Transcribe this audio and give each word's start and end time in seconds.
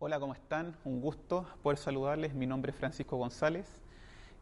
Hola, 0.00 0.20
¿cómo 0.20 0.32
están? 0.32 0.76
Un 0.84 1.00
gusto 1.00 1.44
poder 1.60 1.76
saludarles. 1.76 2.32
Mi 2.32 2.46
nombre 2.46 2.70
es 2.70 2.78
Francisco 2.78 3.16
González 3.16 3.66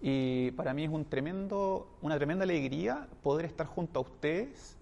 y 0.02 0.50
para 0.50 0.74
mí 0.74 0.84
es 0.84 0.90
una 0.90 1.08
tremenda 1.08 2.42
alegría 2.44 3.08
poder 3.22 3.46
estar 3.46 3.66
junto 3.66 4.00
a 4.00 4.02
ustedes 4.02 4.76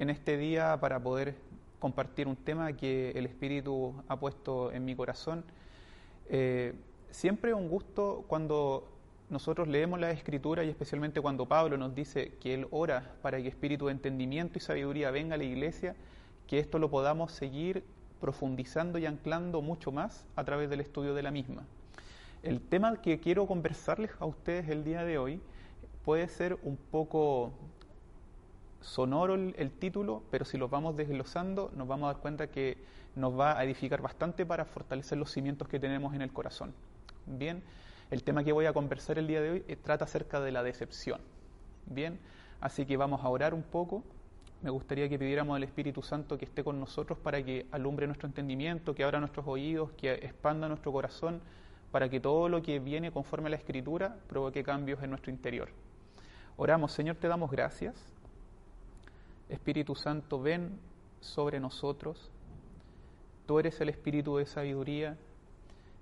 en 0.00 0.10
este 0.10 0.36
día 0.36 0.80
para 0.80 0.98
poder 0.98 1.36
compartir 1.78 2.26
un 2.26 2.34
tema 2.34 2.72
que 2.72 3.10
el 3.10 3.24
Espíritu 3.26 3.94
ha 4.08 4.18
puesto 4.18 4.72
en 4.72 4.84
mi 4.84 4.96
corazón. 4.96 5.44
Eh, 6.28 6.74
siempre 7.12 7.54
un 7.54 7.68
gusto 7.68 8.24
cuando 8.26 8.88
nosotros 9.30 9.68
leemos 9.68 10.00
la 10.00 10.10
Escritura 10.10 10.64
y 10.64 10.70
especialmente 10.70 11.20
cuando 11.20 11.46
Pablo 11.46 11.78
nos 11.78 11.94
dice 11.94 12.32
que 12.40 12.52
Él 12.52 12.66
ora 12.72 13.14
para 13.22 13.40
que 13.40 13.46
espíritu 13.46 13.86
de 13.86 13.92
entendimiento 13.92 14.58
y 14.58 14.60
sabiduría 14.60 15.12
venga 15.12 15.36
a 15.36 15.38
la 15.38 15.44
iglesia, 15.44 15.94
que 16.48 16.58
esto 16.58 16.80
lo 16.80 16.90
podamos 16.90 17.30
seguir 17.30 17.84
profundizando 18.20 18.98
y 18.98 19.06
anclando 19.06 19.62
mucho 19.62 19.92
más 19.92 20.26
a 20.36 20.44
través 20.44 20.70
del 20.70 20.80
estudio 20.80 21.14
de 21.14 21.22
la 21.22 21.30
misma. 21.30 21.64
El 22.42 22.60
tema 22.60 23.00
que 23.00 23.18
quiero 23.18 23.46
conversarles 23.46 24.10
a 24.20 24.26
ustedes 24.26 24.68
el 24.68 24.84
día 24.84 25.04
de 25.04 25.18
hoy 25.18 25.40
puede 26.04 26.28
ser 26.28 26.58
un 26.62 26.76
poco 26.76 27.52
sonoro 28.80 29.34
el, 29.34 29.70
título, 29.72 30.22
pero 30.30 30.44
si 30.44 30.56
lo 30.56 30.68
vamos 30.68 30.96
desglosando 30.96 31.72
nos 31.74 31.88
vamos 31.88 32.08
a 32.08 32.12
dar 32.12 32.22
cuenta 32.22 32.46
que 32.46 32.78
nos 33.16 33.38
va 33.38 33.58
a 33.58 33.64
edificar 33.64 34.00
bastante 34.00 34.46
para 34.46 34.64
fortalecer 34.64 35.18
los 35.18 35.32
cimientos 35.32 35.68
que 35.68 35.80
tenemos 35.80 36.14
en 36.14 36.22
el 36.22 36.32
corazón. 36.32 36.72
Bien, 37.26 37.62
el 38.10 38.22
tema 38.22 38.44
que 38.44 38.52
voy 38.52 38.66
a 38.66 38.72
conversar 38.72 39.18
el 39.18 39.26
día 39.26 39.40
de 39.40 39.50
hoy 39.50 39.64
eh, 39.66 39.76
trata 39.76 40.04
acerca 40.04 40.40
de 40.40 40.52
la 40.52 40.62
decepción. 40.62 41.20
Bien, 41.86 42.20
así 42.60 42.86
que 42.86 42.96
vamos 42.96 43.24
a 43.24 43.28
orar 43.28 43.54
un 43.54 43.62
poco 43.62 44.04
me 44.62 44.70
gustaría 44.70 45.08
que 45.08 45.18
pidiéramos 45.18 45.56
al 45.56 45.62
Espíritu 45.62 46.02
Santo 46.02 46.38
que 46.38 46.46
esté 46.46 46.64
con 46.64 46.80
nosotros 46.80 47.18
para 47.18 47.42
que 47.42 47.66
alumbre 47.70 48.06
nuestro 48.06 48.26
entendimiento, 48.26 48.94
que 48.94 49.04
abra 49.04 49.20
nuestros 49.20 49.46
oídos, 49.46 49.90
que 49.92 50.12
expanda 50.14 50.68
nuestro 50.68 50.92
corazón, 50.92 51.40
para 51.92 52.08
que 52.08 52.20
todo 52.20 52.48
lo 52.48 52.62
que 52.62 52.78
viene 52.78 53.12
conforme 53.12 53.48
a 53.48 53.50
la 53.50 53.56
Escritura 53.56 54.16
provoque 54.28 54.64
cambios 54.64 55.02
en 55.02 55.10
nuestro 55.10 55.30
interior. 55.30 55.68
Oramos, 56.56 56.92
Señor, 56.92 57.16
te 57.16 57.28
damos 57.28 57.50
gracias. 57.50 57.94
Espíritu 59.48 59.94
Santo, 59.94 60.40
ven 60.40 60.78
sobre 61.20 61.60
nosotros. 61.60 62.30
Tú 63.46 63.58
eres 63.58 63.80
el 63.80 63.90
Espíritu 63.90 64.38
de 64.38 64.46
sabiduría 64.46 65.16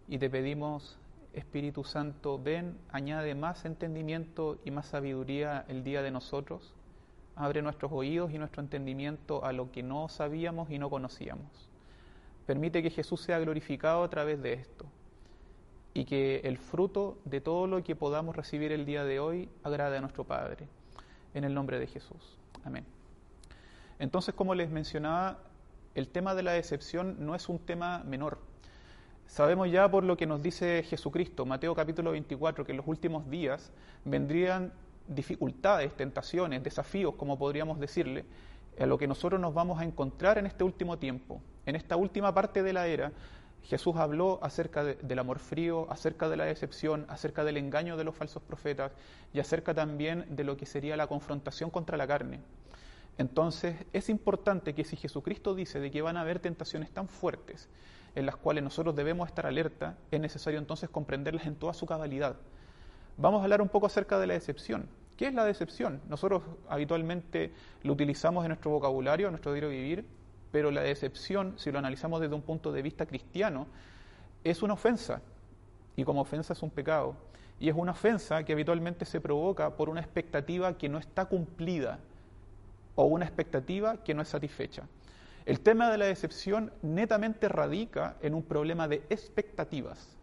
y 0.08 0.18
te 0.18 0.30
pedimos, 0.30 0.96
Espíritu 1.32 1.84
Santo, 1.84 2.40
ven, 2.42 2.78
añade 2.90 3.34
más 3.34 3.64
entendimiento 3.64 4.58
y 4.64 4.70
más 4.70 4.86
sabiduría 4.86 5.64
el 5.68 5.82
día 5.82 6.02
de 6.02 6.12
nosotros 6.12 6.72
Abre 7.36 7.62
nuestros 7.62 7.90
oídos 7.92 8.32
y 8.32 8.38
nuestro 8.38 8.62
entendimiento 8.62 9.44
a 9.44 9.52
lo 9.52 9.72
que 9.72 9.82
no 9.82 10.08
sabíamos 10.08 10.70
y 10.70 10.78
no 10.78 10.90
conocíamos. 10.90 11.68
Permite 12.46 12.82
que 12.82 12.90
Jesús 12.90 13.20
sea 13.20 13.38
glorificado 13.38 14.04
a 14.04 14.10
través 14.10 14.42
de 14.42 14.52
esto 14.52 14.86
y 15.94 16.04
que 16.04 16.40
el 16.44 16.58
fruto 16.58 17.18
de 17.24 17.40
todo 17.40 17.66
lo 17.66 17.82
que 17.82 17.96
podamos 17.96 18.36
recibir 18.36 18.72
el 18.72 18.84
día 18.84 19.04
de 19.04 19.20
hoy 19.20 19.48
agrade 19.62 19.96
a 19.96 20.00
nuestro 20.00 20.24
Padre. 20.24 20.66
En 21.32 21.44
el 21.44 21.54
nombre 21.54 21.78
de 21.78 21.86
Jesús. 21.86 22.38
Amén. 22.64 22.84
Entonces, 23.98 24.34
como 24.34 24.54
les 24.54 24.70
mencionaba, 24.70 25.38
el 25.94 26.08
tema 26.08 26.34
de 26.34 26.42
la 26.42 26.52
decepción 26.52 27.16
no 27.24 27.34
es 27.34 27.48
un 27.48 27.58
tema 27.58 28.02
menor. 28.04 28.38
Sabemos 29.26 29.70
ya 29.70 29.90
por 29.90 30.04
lo 30.04 30.16
que 30.16 30.26
nos 30.26 30.42
dice 30.42 30.82
Jesucristo, 30.82 31.46
Mateo 31.46 31.74
capítulo 31.74 32.10
24, 32.12 32.64
que 32.64 32.72
en 32.72 32.78
los 32.78 32.86
últimos 32.86 33.28
días 33.30 33.72
vendrían 34.04 34.72
dificultades, 35.06 35.94
tentaciones, 35.94 36.62
desafíos, 36.62 37.14
como 37.16 37.38
podríamos 37.38 37.78
decirle, 37.78 38.24
a 38.78 38.86
lo 38.86 38.98
que 38.98 39.06
nosotros 39.06 39.40
nos 39.40 39.54
vamos 39.54 39.80
a 39.80 39.84
encontrar 39.84 40.38
en 40.38 40.46
este 40.46 40.64
último 40.64 40.98
tiempo. 40.98 41.40
En 41.66 41.76
esta 41.76 41.96
última 41.96 42.34
parte 42.34 42.62
de 42.62 42.72
la 42.72 42.86
era, 42.86 43.12
Jesús 43.62 43.96
habló 43.96 44.38
acerca 44.42 44.84
del 44.84 45.18
amor 45.18 45.38
frío, 45.38 45.90
acerca 45.90 46.28
de 46.28 46.36
la 46.36 46.44
decepción, 46.44 47.06
acerca 47.08 47.44
del 47.44 47.56
engaño 47.56 47.96
de 47.96 48.04
los 48.04 48.14
falsos 48.14 48.42
profetas 48.42 48.92
y 49.32 49.40
acerca 49.40 49.72
también 49.72 50.26
de 50.28 50.44
lo 50.44 50.56
que 50.56 50.66
sería 50.66 50.96
la 50.96 51.06
confrontación 51.06 51.70
contra 51.70 51.96
la 51.96 52.06
carne. 52.06 52.40
Entonces 53.16 53.76
es 53.92 54.08
importante 54.10 54.74
que 54.74 54.84
si 54.84 54.96
Jesucristo 54.96 55.54
dice 55.54 55.80
de 55.80 55.90
que 55.90 56.02
van 56.02 56.16
a 56.16 56.22
haber 56.22 56.40
tentaciones 56.40 56.90
tan 56.90 57.08
fuertes 57.08 57.68
en 58.14 58.26
las 58.26 58.36
cuales 58.36 58.64
nosotros 58.64 58.94
debemos 58.94 59.28
estar 59.28 59.46
alerta, 59.46 59.96
es 60.10 60.20
necesario 60.20 60.58
entonces 60.58 60.90
comprenderlas 60.90 61.46
en 61.46 61.56
toda 61.56 61.72
su 61.72 61.86
cabalidad 61.86 62.36
Vamos 63.16 63.40
a 63.40 63.44
hablar 63.44 63.62
un 63.62 63.68
poco 63.68 63.86
acerca 63.86 64.18
de 64.18 64.26
la 64.26 64.34
decepción. 64.34 64.88
¿Qué 65.16 65.28
es 65.28 65.34
la 65.34 65.44
decepción? 65.44 66.00
Nosotros 66.08 66.42
habitualmente 66.68 67.52
lo 67.84 67.92
utilizamos 67.92 68.44
en 68.44 68.48
nuestro 68.48 68.72
vocabulario, 68.72 69.28
en 69.28 69.32
nuestro 69.32 69.52
diario 69.52 69.70
vivir, 69.70 70.04
pero 70.50 70.72
la 70.72 70.80
decepción, 70.80 71.54
si 71.56 71.70
lo 71.70 71.78
analizamos 71.78 72.20
desde 72.20 72.34
un 72.34 72.42
punto 72.42 72.72
de 72.72 72.82
vista 72.82 73.06
cristiano, 73.06 73.68
es 74.42 74.62
una 74.62 74.74
ofensa. 74.74 75.22
Y 75.94 76.02
como 76.02 76.22
ofensa 76.22 76.54
es 76.54 76.62
un 76.64 76.70
pecado. 76.70 77.14
Y 77.60 77.68
es 77.68 77.76
una 77.76 77.92
ofensa 77.92 78.42
que 78.42 78.52
habitualmente 78.52 79.04
se 79.04 79.20
provoca 79.20 79.76
por 79.76 79.88
una 79.88 80.00
expectativa 80.00 80.76
que 80.76 80.88
no 80.88 80.98
está 80.98 81.26
cumplida 81.26 82.00
o 82.96 83.04
una 83.04 83.26
expectativa 83.26 83.98
que 83.98 84.14
no 84.14 84.22
es 84.22 84.28
satisfecha. 84.28 84.88
El 85.46 85.60
tema 85.60 85.88
de 85.88 85.98
la 85.98 86.06
decepción 86.06 86.72
netamente 86.82 87.48
radica 87.48 88.16
en 88.22 88.34
un 88.34 88.42
problema 88.42 88.88
de 88.88 89.04
expectativas. 89.08 90.16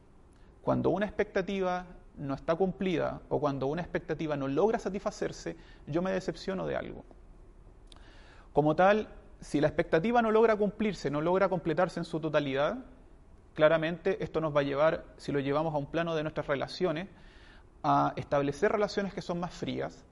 Cuando 0.62 0.90
una 0.90 1.06
expectativa 1.06 1.86
no 2.18 2.34
está 2.34 2.56
cumplida 2.56 3.22
o 3.30 3.40
cuando 3.40 3.68
una 3.68 3.82
expectativa 3.82 4.36
no 4.36 4.48
logra 4.48 4.80
satisfacerse, 4.80 5.56
yo 5.88 6.02
me 6.02 6.12
decepciono 6.12 6.68
de 6.68 6.76
algo. 6.76 7.04
Como 8.54 8.76
tal, 8.76 9.08
si 9.40 9.62
la 9.62 9.68
expectativa 9.68 10.22
no 10.22 10.32
logra 10.32 10.56
cumplirse, 10.56 11.10
no 11.10 11.22
logra 11.22 11.50
completarse 11.50 12.00
en 12.00 12.06
su 12.06 12.20
totalidad, 12.20 12.78
claramente 13.54 14.24
esto 14.24 14.42
nos 14.42 14.56
va 14.56 14.60
a 14.62 14.64
llevar, 14.64 15.06
si 15.18 15.32
lo 15.32 15.40
llevamos 15.40 15.74
a 15.74 15.78
un 15.78 15.88
plano 15.88 16.16
de 16.16 16.24
nuestras 16.24 16.48
relaciones, 16.48 17.08
a 17.84 18.14
establecer 18.16 18.72
relaciones 18.72 19.14
que 19.14 19.22
son 19.22 19.40
más 19.40 19.54
frías, 19.54 20.06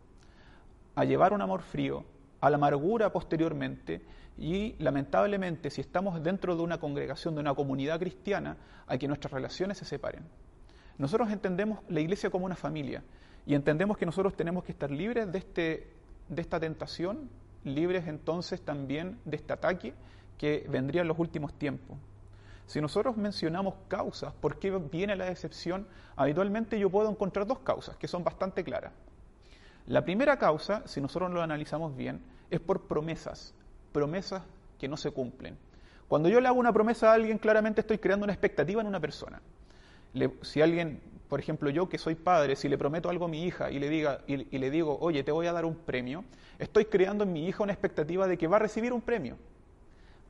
a 0.95 1.05
llevar 1.05 1.33
un 1.33 1.41
amor 1.41 1.61
frío, 1.61 2.05
a 2.41 2.49
la 2.49 2.55
amargura 2.55 3.11
posteriormente 3.11 4.01
y 4.37 4.75
lamentablemente 4.79 5.69
si 5.69 5.81
estamos 5.81 6.23
dentro 6.23 6.55
de 6.55 6.63
una 6.63 6.79
congregación, 6.79 7.35
de 7.35 7.41
una 7.41 7.53
comunidad 7.53 7.99
cristiana, 7.99 8.57
a 8.87 8.97
que 8.97 9.07
nuestras 9.07 9.31
relaciones 9.33 9.77
se 9.77 9.85
separen. 9.85 10.23
Nosotros 10.99 11.31
entendemos 11.31 11.79
la 11.87 12.01
iglesia 12.01 12.29
como 12.29 12.45
una 12.45 12.57
familia 12.57 13.01
y 13.45 13.55
entendemos 13.55 13.97
que 13.97 14.05
nosotros 14.05 14.35
tenemos 14.35 14.65
que 14.65 14.73
estar 14.73 14.91
libres 14.91 15.31
de, 15.31 15.37
este, 15.37 15.87
de 16.27 16.41
esta 16.41 16.59
tentación, 16.59 17.29
libres 17.63 18.05
entonces 18.05 18.61
también 18.61 19.17
de 19.23 19.37
este 19.37 19.53
ataque 19.53 19.93
que 20.37 20.67
vendría 20.69 21.01
en 21.01 21.07
los 21.07 21.17
últimos 21.17 21.53
tiempos. 21.53 21.97
Si 22.65 22.81
nosotros 22.81 23.15
mencionamos 23.15 23.75
causas, 23.87 24.33
¿por 24.33 24.59
qué 24.59 24.71
viene 24.71 25.15
la 25.15 25.25
decepción? 25.25 25.87
Habitualmente 26.17 26.77
yo 26.77 26.89
puedo 26.89 27.09
encontrar 27.09 27.47
dos 27.47 27.59
causas 27.59 27.95
que 27.95 28.09
son 28.09 28.25
bastante 28.25 28.65
claras. 28.65 28.91
La 29.87 30.03
primera 30.03 30.37
causa, 30.37 30.85
si 30.85 30.99
nosotros 30.99 31.31
lo 31.31 31.41
analizamos 31.41 31.95
bien, 31.95 32.21
es 32.51 32.59
por 32.59 32.87
promesas, 32.87 33.53
promesas 33.93 34.43
que 34.77 34.89
no 34.89 34.97
se 34.97 35.11
cumplen. 35.11 35.57
Cuando 36.09 36.27
yo 36.27 36.41
le 36.41 36.49
hago 36.49 36.59
una 36.59 36.73
promesa 36.73 37.09
a 37.09 37.13
alguien, 37.13 37.37
claramente 37.37 37.79
estoy 37.81 37.99
creando 37.99 38.25
una 38.25 38.33
expectativa 38.33 38.81
en 38.81 38.87
una 38.87 38.99
persona 38.99 39.41
si 40.41 40.61
alguien, 40.61 41.01
por 41.27 41.39
ejemplo 41.39 41.69
yo 41.69 41.89
que 41.89 41.97
soy 41.97 42.15
padre, 42.15 42.55
si 42.55 42.67
le 42.67 42.77
prometo 42.77 43.09
algo 43.09 43.25
a 43.25 43.27
mi 43.27 43.45
hija 43.45 43.71
y 43.71 43.79
le, 43.79 43.89
diga, 43.89 44.21
y, 44.27 44.57
le 44.57 44.71
digo, 44.71 44.97
oye, 45.01 45.23
te 45.23 45.31
voy 45.31 45.47
a 45.47 45.53
dar 45.53 45.65
un 45.65 45.75
premio, 45.75 46.23
estoy 46.57 46.85
creando 46.85 47.23
en 47.23 47.33
mi 47.33 47.47
hija 47.47 47.63
una 47.63 47.73
expectativa 47.73 48.27
de 48.27 48.37
que 48.37 48.47
va 48.47 48.57
a 48.57 48.59
recibir 48.59 48.93
un 48.93 49.01
premio. 49.01 49.37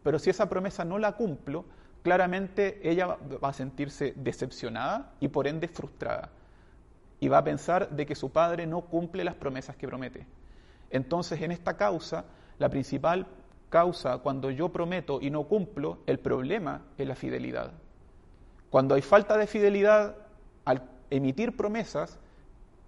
Pero 0.04 0.20
si 0.20 0.30
esa 0.30 0.50
promesa 0.50 0.86
no 0.86 0.98
la 0.98 1.14
cumplo, 1.14 1.66
claramente 2.04 2.80
ella 2.90 3.08
va 3.08 3.50
a 3.50 3.54
sentirse 3.54 4.14
decepcionada 4.16 5.14
y 5.20 5.28
por 5.28 5.48
ende 5.48 5.68
frustrada. 5.68 6.30
Y 7.20 7.28
va 7.28 7.40
a 7.40 7.44
pensar 7.44 7.90
de 7.90 8.06
que 8.06 8.16
su 8.16 8.32
padre 8.32 8.66
no 8.66 8.82
cumple 8.82 9.24
las 9.26 9.36
promesas 9.36 9.76
que 9.76 9.88
promete. 9.88 10.26
Entonces, 10.90 11.42
en 11.42 11.52
esta 11.52 11.76
causa, 11.76 12.26
la 12.58 12.70
principal 12.70 13.28
causa 13.70 14.18
cuando 14.20 14.50
yo 14.52 14.70
prometo 14.70 15.20
y 15.22 15.30
no 15.30 15.44
cumplo, 15.44 16.00
el 16.08 16.20
problema 16.20 16.86
es 16.98 17.08
la 17.08 17.16
fidelidad. 17.16 17.74
Cuando 18.70 18.96
hay 18.96 19.02
falta 19.02 19.38
de 19.38 19.48
fidelidad 19.48 20.16
al 20.66 20.84
emitir 21.10 21.58
promesas, 21.58 22.20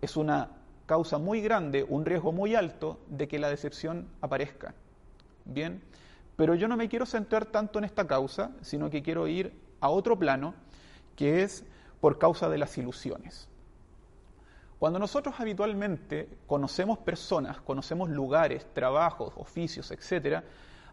es 0.02 0.16
una 0.16 0.50
causa 0.86 1.18
muy 1.18 1.42
grande, 1.42 1.84
un 1.88 2.06
riesgo 2.06 2.32
muy 2.32 2.56
alto 2.56 3.00
de 3.08 3.28
que 3.28 3.40
la 3.40 3.50
decepción 3.50 4.08
aparezca. 4.22 4.76
Bien, 5.46 5.82
pero 6.36 6.54
yo 6.54 6.68
no 6.68 6.78
me 6.78 6.90
quiero 6.90 7.06
centrar 7.06 7.46
tanto 7.46 7.80
en 7.80 7.86
esta 7.86 8.06
causa, 8.06 8.52
sino 8.62 8.90
que 8.90 9.02
quiero 9.02 9.28
ir 9.28 9.54
a 9.80 9.90
otro 9.90 10.18
plano, 10.18 10.54
que 11.16 11.44
es 11.44 11.64
por 12.00 12.20
causa 12.20 12.50
de 12.50 12.58
las 12.58 12.78
ilusiones. 12.78 13.48
Cuando 14.78 15.00
nosotros 15.00 15.36
habitualmente 15.40 16.28
conocemos 16.48 16.98
personas, 17.00 17.62
conocemos 17.62 18.10
lugares, 18.10 18.66
trabajos, 18.74 19.34
oficios, 19.36 19.92
etc., 19.92 20.44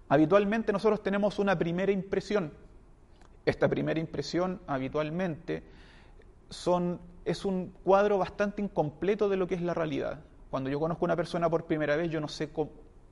habitualmente 0.08 0.72
nosotros 0.72 1.02
tenemos 1.02 1.38
una 1.38 1.58
primera 1.58 1.92
impresión 1.92 2.52
esta 3.46 3.68
primera 3.68 3.98
impresión 4.00 4.60
habitualmente 4.66 5.62
son, 6.50 7.00
es 7.24 7.44
un 7.44 7.72
cuadro 7.84 8.18
bastante 8.18 8.62
incompleto 8.62 9.28
de 9.28 9.36
lo 9.36 9.46
que 9.46 9.54
es 9.54 9.62
la 9.62 9.74
realidad. 9.74 10.20
Cuando 10.50 10.70
yo 10.70 10.80
conozco 10.80 11.04
a 11.04 11.06
una 11.06 11.16
persona 11.16 11.50
por 11.50 11.64
primera 11.64 11.96
vez, 11.96 12.10
yo 12.10 12.20
no 12.20 12.28
sé 12.28 12.50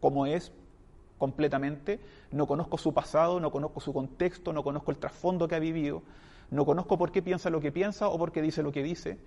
cómo, 0.01 0.27
es 0.27 0.53
completamente, 1.19 2.01
no 2.31 2.47
conozco 2.47 2.79
su 2.79 2.95
pasado, 2.95 3.41
no 3.41 3.51
conozco 3.51 3.81
su 3.81 3.93
contexto, 3.93 4.53
no 4.53 4.63
conozco 4.63 4.91
el 4.91 4.99
trasfondo 4.99 5.49
que 5.49 5.55
ha 5.55 5.61
vivido. 5.61 6.03
no 6.51 6.65
conozco 6.65 6.97
por 6.97 7.11
qué 7.11 7.23
piensa 7.23 7.51
lo 7.51 7.61
que 7.61 7.73
piensa 7.73 8.09
o 8.09 8.19
por 8.19 8.31
qué 8.31 8.41
dice 8.41 8.63
lo 8.63 8.71
que 8.71 8.83
dice, 8.83 9.19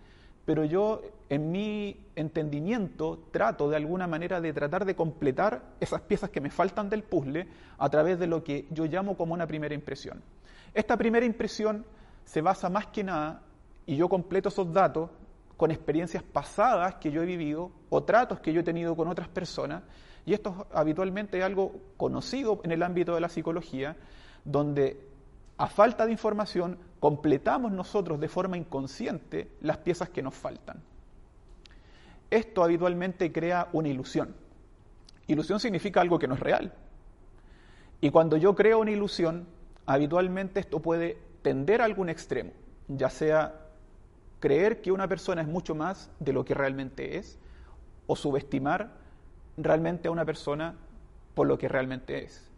pero 0.46 0.66
yo 0.66 1.02
en 1.30 1.52
mi 1.52 1.98
entendimiento 2.16 3.20
trato 3.32 3.70
de 3.70 3.76
alguna 3.76 4.08
manera 4.08 4.42
de 4.42 4.54
tratar 4.54 4.86
de 4.86 4.96
completar 4.96 5.62
esas 5.80 6.02
piezas 6.02 6.30
que 6.30 6.42
me 6.42 6.50
faltan 6.50 6.90
del 6.90 7.04
puzzle 7.04 7.48
a 7.78 7.90
través 7.90 8.18
de 8.18 8.28
lo 8.28 8.44
que 8.44 8.66
yo 8.72 8.86
llamo 8.86 9.16
como 9.16 9.34
una 9.34 9.46
primera 9.46 9.76
impresión. 9.76 10.24
Esta 10.74 10.98
primera 10.98 11.26
impresión 11.26 11.86
se 12.24 12.42
basa 12.42 12.70
más 12.70 12.88
que 12.88 13.04
nada, 13.04 13.42
y 13.86 13.96
yo 13.96 14.08
completo 14.08 14.50
esos 14.50 14.72
datos 14.72 15.10
con 15.58 15.72
experiencias 15.72 16.24
pasadas 16.24 16.96
que 16.96 17.12
yo 17.12 17.24
he 17.24 17.26
vivido 17.26 17.72
o 17.90 18.04
tratos 18.04 18.40
que 18.40 18.54
yo 18.54 18.62
he 18.62 18.64
tenido 18.64 18.96
con 18.96 19.08
otras 19.08 19.28
personas, 19.28 19.84
y 20.26 20.34
esto 20.34 20.68
habitualmente 20.74 21.40
es 21.40 21.44
algo 21.44 21.74
conocido 21.98 22.62
en 22.64 22.72
el 22.72 22.84
ámbito 22.84 23.16
de 23.16 23.22
la 23.22 23.30
psicología, 23.30 23.98
donde 24.46 25.08
a 25.58 25.68
falta 25.68 26.06
de 26.06 26.12
información 26.12 26.78
completamos 27.00 27.72
nosotros 27.72 28.20
de 28.20 28.30
forma 28.30 28.58
inconsciente 28.58 29.50
las 29.62 29.78
piezas 29.78 30.10
que 30.10 30.22
nos 30.22 30.36
faltan. 30.36 30.82
Esto 32.30 32.64
habitualmente 32.64 33.32
crea 33.32 33.70
una 33.74 33.90
ilusión. 33.90 34.36
Ilusión 35.28 35.60
significa 35.60 36.00
algo 36.00 36.20
que 36.20 36.28
no 36.28 36.36
es 36.36 36.40
real. 36.40 36.74
Y 38.02 38.12
cuando 38.12 38.38
yo 38.38 38.56
creo 38.56 38.80
una 38.80 38.92
ilusión, 38.92 39.48
habitualmente 39.90 40.60
esto 40.60 40.82
puede 40.82 41.18
tender 41.42 41.82
a 41.82 41.86
algún 41.86 42.10
extremo, 42.10 42.52
ya 42.88 43.10
sea 43.10 43.56
creer 44.40 44.82
que 44.82 44.92
una 44.92 45.08
persona 45.08 45.42
es 45.42 45.48
mucho 45.48 45.74
más 45.74 46.12
de 46.20 46.32
lo 46.32 46.46
que 46.46 46.54
realmente 46.54 47.18
es, 47.18 47.40
o 48.06 48.16
subestimar 48.16 48.92
realmente 49.58 50.08
a 50.08 50.12
una 50.12 50.26
persona 50.26 50.76
por 51.34 51.48
lo 51.48 51.58
que 51.58 51.68
realmente 51.68 52.24
es. 52.24 52.52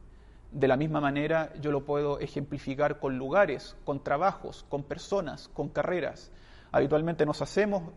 De 0.51 0.67
la 0.67 0.75
misma 0.75 0.99
manera 0.99 1.53
yo 1.61 1.71
lo 1.71 1.85
puedo 1.85 2.19
ejemplificar 2.19 2.99
con 2.99 3.17
lugares, 3.17 3.77
con 3.85 4.03
trabajos, 4.03 4.65
con 4.67 4.83
personas, 4.83 5.47
con 5.47 5.69
carreras. 5.69 6.33
Habitualmente 6.73 7.25
nos 7.25 7.41
hacemos 7.41 7.93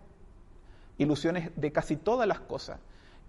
ilusiones 0.97 1.51
de 1.57 1.73
casi 1.73 1.97
todas 1.97 2.29
las 2.29 2.39
cosas. 2.39 2.79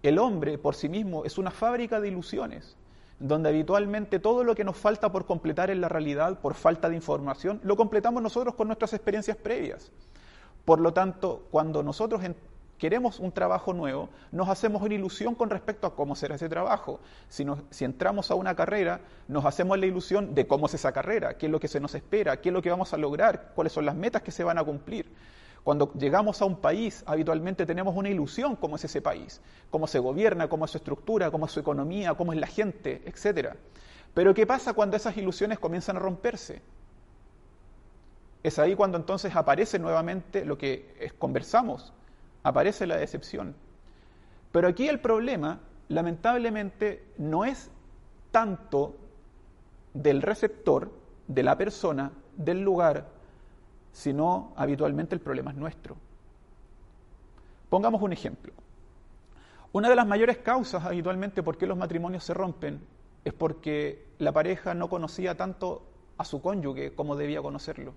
El 0.04 0.20
hombre 0.20 0.56
por 0.56 0.76
sí 0.76 0.88
mismo 0.88 1.24
es 1.24 1.36
una 1.36 1.50
fábrica 1.50 2.00
de 2.00 2.08
ilusiones, 2.08 2.76
donde 3.18 3.48
habitualmente 3.48 4.18
todo 4.18 4.44
lo 4.44 4.54
que 4.54 4.64
nos 4.64 4.76
falta 4.76 5.10
por 5.10 5.24
completar 5.24 5.70
en 5.70 5.80
la 5.80 5.88
realidad, 5.88 6.38
por 6.40 6.54
falta 6.54 6.88
de 6.88 6.96
información, 6.96 7.60
lo 7.62 7.76
completamos 7.76 8.22
nosotros 8.22 8.54
con 8.54 8.68
nuestras 8.68 8.92
experiencias 8.92 9.36
previas. 9.36 9.90
Por 10.64 10.80
lo 10.80 10.92
tanto, 10.92 11.46
cuando 11.50 11.82
nosotros 11.82 12.20
queremos 12.78 13.20
un 13.20 13.32
trabajo 13.32 13.72
nuevo, 13.72 14.10
nos 14.32 14.48
hacemos 14.48 14.82
una 14.82 14.94
ilusión 14.94 15.34
con 15.34 15.48
respecto 15.48 15.86
a 15.86 15.94
cómo 15.94 16.14
será 16.14 16.34
ese 16.34 16.48
trabajo. 16.48 17.00
Si, 17.28 17.46
si, 17.70 17.84
entramos 17.84 18.30
a 18.30 18.34
una 18.34 18.54
carrera, 18.54 19.00
nos 19.28 19.44
hacemos 19.44 19.78
la 19.78 19.86
ilusión 19.86 20.34
de 20.34 20.46
cómo 20.46 20.66
es 20.66 20.74
esa 20.74 20.92
carrera, 20.92 21.38
qué 21.38 21.46
es 21.46 21.52
lo 21.52 21.60
que 21.60 21.68
se 21.68 21.80
nos 21.80 21.94
espera, 21.94 22.40
qué 22.40 22.50
es 22.50 22.52
lo 22.52 22.62
que 22.62 22.70
vamos 22.70 22.92
a 22.92 22.96
lograr, 22.96 23.52
cuáles 23.54 23.72
son 23.72 23.86
las 23.86 23.94
metas 23.94 24.22
que 24.22 24.30
se 24.30 24.44
van 24.44 24.58
a 24.58 24.64
cumplir. 24.64 25.06
Cuando 25.66 25.92
llegamos 25.94 26.40
a 26.40 26.44
un 26.44 26.58
país, 26.58 27.02
habitualmente 27.08 27.66
tenemos 27.66 27.96
una 27.96 28.08
ilusión 28.08 28.54
cómo 28.54 28.76
es 28.76 28.84
ese 28.84 29.02
país, 29.02 29.40
cómo 29.68 29.88
se 29.88 29.98
gobierna, 29.98 30.48
cómo 30.48 30.64
es 30.64 30.70
su 30.70 30.78
estructura, 30.78 31.32
cómo 31.32 31.46
es 31.46 31.50
su 31.50 31.58
economía, 31.58 32.14
cómo 32.14 32.32
es 32.32 32.38
la 32.38 32.46
gente, 32.46 33.02
etc. 33.04 33.48
Pero 34.14 34.32
¿qué 34.32 34.46
pasa 34.46 34.74
cuando 34.74 34.96
esas 34.96 35.16
ilusiones 35.16 35.58
comienzan 35.58 35.96
a 35.96 35.98
romperse? 35.98 36.62
Es 38.44 38.60
ahí 38.60 38.76
cuando 38.76 38.96
entonces 38.96 39.34
aparece 39.34 39.80
nuevamente 39.80 40.44
lo 40.44 40.56
que 40.56 41.12
conversamos, 41.18 41.92
aparece 42.44 42.86
la 42.86 42.96
decepción. 42.96 43.56
Pero 44.52 44.68
aquí 44.68 44.86
el 44.86 45.00
problema, 45.00 45.58
lamentablemente, 45.88 47.04
no 47.18 47.44
es 47.44 47.72
tanto 48.30 48.94
del 49.94 50.22
receptor, 50.22 50.92
de 51.26 51.42
la 51.42 51.58
persona, 51.58 52.12
del 52.36 52.60
lugar, 52.60 53.15
sino 53.96 54.52
habitualmente 54.56 55.14
el 55.14 55.22
problema 55.22 55.52
es 55.52 55.56
nuestro. 55.56 55.96
Pongamos 57.70 58.02
un 58.02 58.12
ejemplo. 58.12 58.52
Una 59.72 59.88
de 59.88 59.96
las 59.96 60.06
mayores 60.06 60.36
causas 60.36 60.84
habitualmente 60.84 61.42
por 61.42 61.56
qué 61.56 61.66
los 61.66 61.78
matrimonios 61.78 62.22
se 62.22 62.34
rompen 62.34 62.78
es 63.24 63.32
porque 63.32 64.04
la 64.18 64.32
pareja 64.32 64.74
no 64.74 64.90
conocía 64.90 65.34
tanto 65.34 65.82
a 66.18 66.26
su 66.26 66.42
cónyuge 66.42 66.92
como 66.94 67.16
debía 67.16 67.40
conocerlo. 67.40 67.94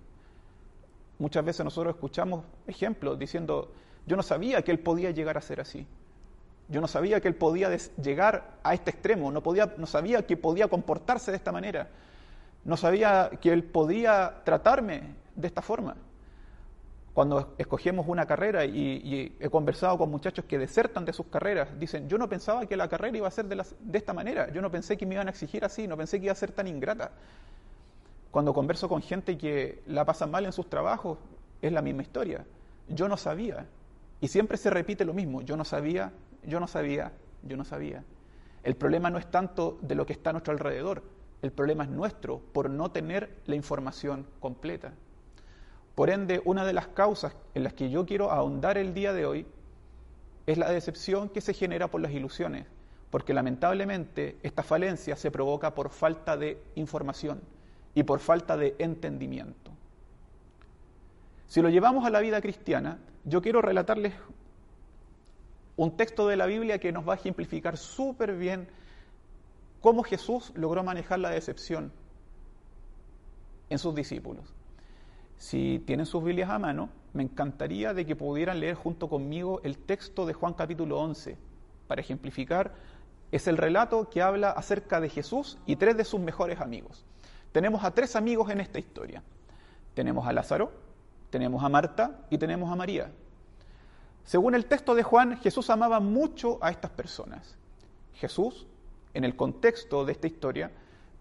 Muchas 1.17 1.43
veces 1.43 1.65
nosotros 1.65 1.95
escuchamos 1.95 2.45
ejemplos 2.65 3.19
diciendo, 3.19 3.69
yo 4.07 4.15
no 4.15 4.23
sabía 4.23 4.61
que 4.61 4.71
él 4.71 4.79
podía 4.79 5.11
llegar 5.11 5.37
a 5.37 5.41
ser 5.41 5.59
así. 5.59 5.85
Yo 6.69 6.79
no 6.79 6.87
sabía 6.87 7.19
que 7.19 7.27
él 7.27 7.35
podía 7.35 7.75
llegar 8.01 8.57
a 8.63 8.73
este 8.73 8.91
extremo, 8.91 9.33
no, 9.33 9.43
podía, 9.43 9.73
no 9.75 9.85
sabía 9.85 10.25
que 10.25 10.37
podía 10.37 10.69
comportarse 10.69 11.31
de 11.31 11.37
esta 11.37 11.51
manera, 11.51 11.89
no 12.63 12.77
sabía 12.77 13.31
que 13.41 13.51
él 13.51 13.65
podía 13.65 14.43
tratarme 14.45 15.19
de 15.39 15.47
esta 15.47 15.61
forma. 15.61 15.95
Cuando 17.13 17.53
escogemos 17.57 18.07
una 18.07 18.25
carrera 18.25 18.65
y, 18.65 19.35
he 19.39 19.49
conversado 19.49 19.97
con 19.97 20.09
muchachos 20.09 20.45
que 20.45 20.57
desertan 20.57 21.05
de 21.05 21.13
sus 21.13 21.25
carreras, 21.27 21.77
dicen, 21.79 22.07
yo 22.07 22.17
no 22.17 22.29
pensaba 22.29 22.65
que 22.65 22.77
la 22.77 22.87
carrera 22.87 23.17
iba 23.17 23.27
a 23.27 23.31
ser 23.31 23.45
de, 23.45 23.65
esta 23.97 24.13
manera, 24.13 24.51
yo 24.51 24.61
no 24.61 24.71
pensé 24.71 24.95
que 24.95 25.05
me 25.05 25.15
iban 25.15 25.27
a 25.27 25.31
exigir 25.31 25.65
así, 25.65 25.87
no 25.87 25.97
pensé 25.97 26.19
que 26.19 26.25
iba 26.25 26.33
a 26.33 26.35
ser 26.35 26.51
tan 26.51 26.67
ingrata. 26.67 27.11
Cuando 28.31 28.53
converso 28.53 28.87
con 28.87 29.01
gente 29.01 29.37
que 29.37 29.81
la 29.87 30.05
pasa 30.05 30.27
mal 30.27 30.45
en 30.45 30.53
sus 30.53 30.69
trabajos, 30.69 31.17
es 31.61 31.71
la 31.71 31.81
misma 31.81 32.03
historia. 32.03 32.45
Yo 32.87 33.07
no 33.07 33.17
sabía. 33.17 33.65
Y 34.21 34.27
siempre 34.27 34.57
se 34.57 34.69
repite 34.69 35.03
lo 35.03 35.13
mismo. 35.13 35.41
Yo 35.41 35.57
no 35.57 35.65
sabía, 35.65 36.11
yo 36.43 36.59
no 36.59 36.67
sabía, 36.67 37.11
yo 37.43 37.57
no 37.57 37.65
sabía. 37.65 38.03
El 38.63 38.75
problema 38.75 39.09
no 39.09 39.17
es 39.17 39.29
tanto 39.29 39.77
de 39.81 39.95
lo 39.95 40.05
que 40.05 40.13
está 40.13 40.29
a 40.29 40.33
nuestro 40.33 40.53
alrededor. 40.53 41.03
El 41.41 41.51
problema 41.51 41.83
es 41.83 41.89
nuestro 41.89 42.39
por 42.39 42.69
no 42.69 42.91
tener 42.91 43.41
la 43.45 43.55
información 43.55 44.27
completa. 44.39 44.93
Por 45.99 46.09
ende, 46.09 46.41
una 46.45 46.65
de 46.65 46.71
las 46.71 46.87
causas 46.87 47.35
en 47.53 47.65
las 47.65 47.73
que 47.73 47.89
yo 47.89 48.05
quiero 48.05 48.31
ahondar 48.31 48.77
el 48.77 48.93
día 48.93 49.11
de 49.11 49.25
hoy 49.25 49.45
es 50.45 50.57
la 50.57 50.71
decepción 50.71 51.27
que 51.27 51.41
se 51.41 51.53
genera 51.53 51.89
por 51.89 51.99
las 51.99 52.13
ilusiones, 52.13 52.67
porque 53.09 53.33
lamentablemente 53.33 54.37
esta 54.41 54.63
falencia 54.63 55.17
se 55.17 55.29
provoca 55.29 55.75
por 55.75 55.89
falta 55.89 56.37
de 56.37 56.63
información 56.75 57.41
y 57.95 58.03
por 58.03 58.19
falta 58.19 58.55
de 58.55 58.77
entendimiento. 58.79 59.71
Si 61.47 61.61
lo 61.61 61.67
llevamos 61.67 62.05
a 62.05 62.09
la 62.11 62.21
vida 62.21 62.39
cristiana, 62.39 62.99
yo 63.25 63.41
quiero 63.41 63.61
relatarles 63.61 64.13
un 65.75 65.97
texto 65.97 66.29
de 66.29 66.37
la 66.37 66.45
Biblia 66.45 66.79
que 66.79 66.93
nos 66.93 67.05
va 67.05 67.15
a 67.15 67.17
ejemplificar 67.17 67.75
súper 67.75 68.37
bien 68.37 68.69
cómo 69.81 70.03
Jesús 70.03 70.53
logró 70.55 70.81
manejar 70.81 71.19
la 71.19 71.29
decepción 71.29 71.91
en 73.69 73.79
sus 73.79 73.93
discípulos. 73.93 74.45
Si 75.39 75.81
tienen 75.87 76.05
sus 76.05 76.21
Biblias 76.21 76.49
a 76.49 76.59
mano, 76.59 76.89
me 77.13 77.23
encantaría 77.23 77.93
de 77.93 78.05
que 78.05 78.17
pudieran 78.17 78.59
leer 78.59 78.75
junto 78.75 79.07
conmigo 79.07 79.61
el 79.63 79.77
texto 79.77 80.25
de 80.25 80.33
Juan 80.33 80.53
capítulo 80.53 80.99
11 80.99 81.37
para 81.87 82.01
ejemplificar. 82.01 82.73
Es 83.31 83.47
el 83.47 83.55
relato 83.55 84.09
que 84.09 84.21
habla 84.21 84.51
acerca 84.51 84.99
de 84.99 85.07
Jesús 85.07 85.57
y 85.65 85.77
tres 85.77 85.95
de 85.95 86.03
sus 86.03 86.19
mejores 86.19 86.59
amigos. 86.59 87.05
Tenemos 87.53 87.85
a 87.85 87.91
tres 87.91 88.17
amigos 88.17 88.49
en 88.49 88.59
esta 88.59 88.79
historia. 88.79 89.23
Tenemos 89.93 90.27
a 90.27 90.33
Lázaro, 90.33 90.73
tenemos 91.29 91.63
a 91.63 91.69
Marta 91.69 92.19
y 92.29 92.37
tenemos 92.37 92.69
a 92.69 92.75
María. 92.75 93.09
Según 94.25 94.55
el 94.55 94.65
texto 94.65 94.93
de 94.93 95.03
Juan, 95.03 95.37
Jesús 95.37 95.69
amaba 95.69 96.01
mucho 96.01 96.59
a 96.61 96.69
estas 96.69 96.91
personas. 96.91 97.55
Jesús, 98.15 98.67
en 99.13 99.23
el 99.23 99.37
contexto 99.37 100.03
de 100.03 100.11
esta 100.11 100.27
historia, 100.27 100.69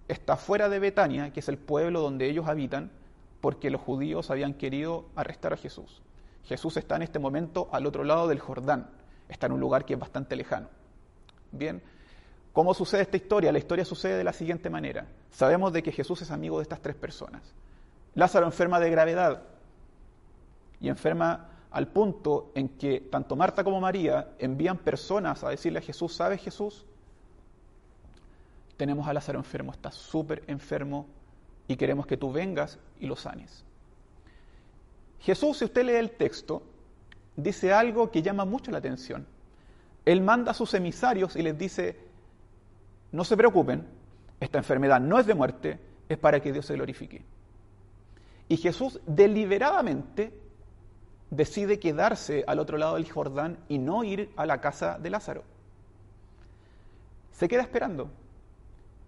está 0.09 0.37
fuera 0.37 0.69
de 0.69 0.81
Betania, 0.81 1.33
que 1.33 1.39
es 1.39 1.49
el 1.49 1.57
pueblo 1.57 2.01
donde 2.01 2.29
ellos 2.29 2.49
habitan, 2.49 2.91
porque 3.41 3.71
los 3.71 3.81
judíos 3.81 4.31
habían 4.31 4.55
querido 4.55 5.07
arrestar 5.15 5.53
a 5.53 5.57
Jesús. 5.57 6.03
Jesús 6.45 6.77
está 6.77 6.97
en 6.97 7.03
este 7.03 7.19
momento 7.19 7.69
al 7.73 7.87
otro 7.87 8.05
lado 8.05 8.29
del 8.29 8.41
Jordán, 8.41 8.91
está 9.29 9.47
en 9.47 9.53
un 9.53 9.61
lugar 9.61 9.85
que 9.85 9.95
es 9.95 10.01
bastante 10.01 10.37
lejano. 10.37 10.69
Bien, 11.53 11.83
¿Cómo 12.59 12.75
sucede 12.75 13.03
esta 13.03 13.17
historia? 13.17 13.53
La 13.53 13.59
historia 13.59 13.85
sucede 13.85 14.17
de 14.17 14.25
la 14.25 14.33
siguiente 14.33 14.69
manera. 14.69 15.07
Sabemos 15.31 15.73
de 15.73 15.81
que 15.81 15.93
Jesús 15.93 16.23
es 16.23 16.33
amigo 16.33 16.59
de 16.59 16.65
estas 16.65 16.81
tres 16.81 16.97
personas. 16.97 17.55
Lázaro 18.17 18.47
enferma 18.47 18.81
de 18.81 18.91
gravedad 18.91 19.45
y 20.81 20.89
enferma 20.89 21.51
al 21.71 21.87
punto 21.87 22.51
en 22.57 22.71
que 22.71 22.99
tanto 22.99 23.37
Marta 23.37 23.63
como 23.63 23.81
María 23.81 24.31
envían 24.41 24.79
personas 24.79 25.45
a 25.45 25.51
decirle 25.51 25.79
a 25.79 25.83
Jesús, 25.83 26.15
¿sabes 26.17 26.43
Jesús? 26.43 26.85
Tenemos 28.77 29.07
a 29.07 29.13
Lázaro 29.13 29.39
enfermo, 29.39 29.71
está 29.71 29.93
súper 29.93 30.43
enfermo 30.49 31.07
y 31.69 31.77
queremos 31.77 32.07
que 32.07 32.17
tú 32.17 32.33
vengas 32.33 32.79
y 32.99 33.07
lo 33.07 33.15
sanes. 33.15 33.65
Jesús, 35.21 35.59
si 35.59 35.67
usted 35.67 35.85
lee 35.85 35.93
el 35.93 36.11
texto, 36.13 36.63
dice 37.37 37.73
algo 37.73 38.11
que 38.11 38.23
llama 38.23 38.45
mucho 38.45 38.71
la 38.71 38.79
atención. 38.79 39.27
Él 40.05 40.23
manda 40.23 40.53
a 40.53 40.55
sus 40.55 40.73
emisarios 40.75 41.37
y 41.37 41.43
les 41.43 41.57
dice, 41.57 41.99
no 43.13 43.25
se 43.25 43.37
preocupen, 43.37 43.87
esta 44.41 44.59
enfermedad 44.59 45.01
no 45.01 45.19
es 45.19 45.27
de 45.27 45.35
muerte, 45.35 45.79
es 46.09 46.19
para 46.19 46.41
que 46.41 46.53
Dios 46.53 46.65
se 46.65 46.75
glorifique. 46.75 47.23
Y 48.49 48.57
Jesús 48.57 49.01
deliberadamente 49.07 50.33
decide 51.31 51.79
quedarse 51.79 52.45
al 52.47 52.59
otro 52.59 52.79
lado 52.79 52.95
del 52.95 53.11
Jordán 53.11 53.59
y 53.69 53.79
no 53.79 54.05
ir 54.05 54.31
a 54.37 54.47
la 54.47 54.63
casa 54.63 54.99
de 54.99 55.11
Lázaro. 55.11 55.45
Se 57.33 57.47
queda 57.47 57.63
esperando. 57.63 58.11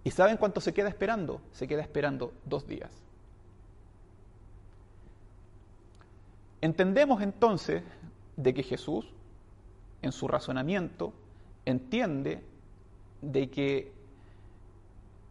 ¿Y 0.03 0.11
saben 0.11 0.37
cuánto 0.37 0.61
se 0.61 0.73
queda 0.73 0.89
esperando? 0.89 1.41
Se 1.51 1.67
queda 1.67 1.81
esperando 1.81 2.33
dos 2.45 2.67
días. 2.67 2.91
Entendemos 6.61 7.21
entonces 7.21 7.83
de 8.37 8.53
que 8.53 8.63
Jesús, 8.63 9.11
en 10.01 10.11
su 10.11 10.27
razonamiento, 10.27 11.13
entiende 11.65 12.43
de 13.21 13.49
que 13.49 13.91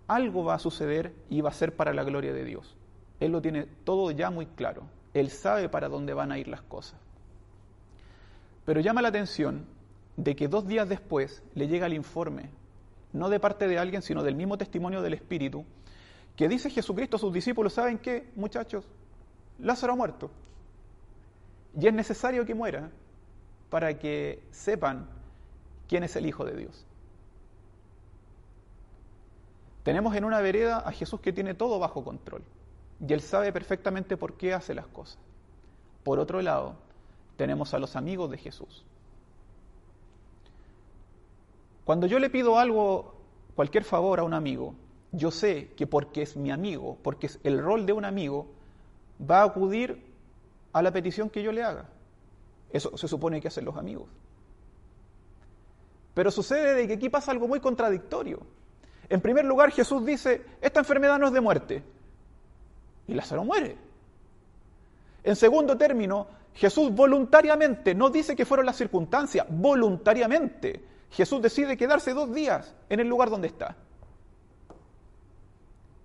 algo 0.06 0.44
va 0.44 0.54
a 0.54 0.58
suceder 0.58 1.14
y 1.28 1.40
va 1.40 1.50
a 1.50 1.52
ser 1.54 1.76
para 1.76 1.94
la 1.94 2.02
gloria 2.02 2.32
de 2.32 2.44
Dios. 2.44 2.76
Él 3.20 3.32
lo 3.32 3.40
tiene 3.40 3.66
todo 3.84 4.10
ya 4.10 4.30
muy 4.30 4.46
claro. 4.46 4.82
Él 5.14 5.30
sabe 5.30 5.68
para 5.68 5.88
dónde 5.88 6.14
van 6.14 6.32
a 6.32 6.38
ir 6.38 6.48
las 6.48 6.62
cosas. 6.62 6.98
Pero 8.64 8.80
llama 8.80 9.02
la 9.02 9.08
atención 9.08 9.66
de 10.16 10.36
que 10.36 10.48
dos 10.48 10.66
días 10.66 10.88
después 10.88 11.42
le 11.54 11.68
llega 11.68 11.86
el 11.86 11.94
informe, 11.94 12.50
no 13.12 13.28
de 13.28 13.40
parte 13.40 13.66
de 13.68 13.78
alguien, 13.78 14.02
sino 14.02 14.22
del 14.22 14.34
mismo 14.34 14.56
testimonio 14.58 15.02
del 15.02 15.14
Espíritu, 15.14 15.64
que 16.36 16.48
dice 16.48 16.70
Jesucristo 16.70 17.16
a 17.16 17.20
sus 17.20 17.32
discípulos, 17.32 17.72
¿saben 17.72 17.98
qué, 17.98 18.30
muchachos? 18.36 18.84
Lázaro 19.58 19.92
ha 19.92 19.96
muerto. 19.96 20.30
Y 21.78 21.86
es 21.86 21.92
necesario 21.92 22.44
que 22.46 22.54
muera 22.54 22.90
para 23.68 23.98
que 23.98 24.42
sepan 24.50 25.08
quién 25.88 26.02
es 26.02 26.16
el 26.16 26.26
Hijo 26.26 26.44
de 26.44 26.56
Dios. 26.56 26.86
Tenemos 29.82 30.14
en 30.14 30.24
una 30.24 30.40
vereda 30.40 30.78
a 30.78 30.92
Jesús 30.92 31.20
que 31.20 31.32
tiene 31.32 31.54
todo 31.54 31.78
bajo 31.78 32.04
control 32.04 32.42
y 33.06 33.12
él 33.12 33.20
sabe 33.20 33.52
perfectamente 33.52 34.16
por 34.16 34.36
qué 34.36 34.52
hace 34.52 34.74
las 34.74 34.86
cosas. 34.86 35.18
Por 36.04 36.18
otro 36.18 36.42
lado, 36.42 36.76
tenemos 37.36 37.72
a 37.72 37.78
los 37.78 37.96
amigos 37.96 38.30
de 38.30 38.38
Jesús. 38.38 38.84
Cuando 41.84 42.06
yo 42.06 42.18
le 42.18 42.30
pido 42.30 42.58
algo, 42.58 43.14
cualquier 43.54 43.84
favor 43.84 44.20
a 44.20 44.22
un 44.22 44.34
amigo, 44.34 44.74
yo 45.12 45.30
sé 45.30 45.72
que 45.76 45.86
porque 45.86 46.22
es 46.22 46.36
mi 46.36 46.50
amigo, 46.50 46.98
porque 47.02 47.26
es 47.26 47.40
el 47.42 47.62
rol 47.62 47.86
de 47.86 47.92
un 47.92 48.04
amigo, 48.04 48.46
va 49.28 49.42
a 49.42 49.44
acudir 49.44 50.02
a 50.72 50.82
la 50.82 50.92
petición 50.92 51.30
que 51.30 51.42
yo 51.42 51.52
le 51.52 51.62
haga. 51.62 51.88
Eso 52.72 52.96
se 52.96 53.08
supone 53.08 53.40
que 53.40 53.48
hacen 53.48 53.64
los 53.64 53.76
amigos. 53.76 54.08
Pero 56.14 56.30
sucede 56.30 56.74
de 56.74 56.86
que 56.86 56.94
aquí 56.94 57.08
pasa 57.08 57.32
algo 57.32 57.48
muy 57.48 57.60
contradictorio. 57.60 58.40
En 59.08 59.20
primer 59.20 59.44
lugar, 59.44 59.72
Jesús 59.72 60.04
dice, 60.04 60.44
esta 60.60 60.80
enfermedad 60.80 61.18
no 61.18 61.26
es 61.26 61.32
de 61.32 61.40
muerte. 61.40 61.82
Y 63.08 63.14
Lázaro 63.14 63.44
muere. 63.44 63.76
En 65.24 65.34
segundo 65.34 65.76
término, 65.76 66.28
Jesús 66.54 66.94
voluntariamente, 66.94 67.94
no 67.94 68.10
dice 68.10 68.36
que 68.36 68.44
fueron 68.44 68.66
las 68.66 68.76
circunstancias, 68.76 69.46
voluntariamente, 69.50 70.84
Jesús 71.10 71.42
decide 71.42 71.76
quedarse 71.76 72.14
dos 72.14 72.32
días 72.32 72.74
en 72.88 73.00
el 73.00 73.08
lugar 73.08 73.30
donde 73.30 73.48
está. 73.48 73.76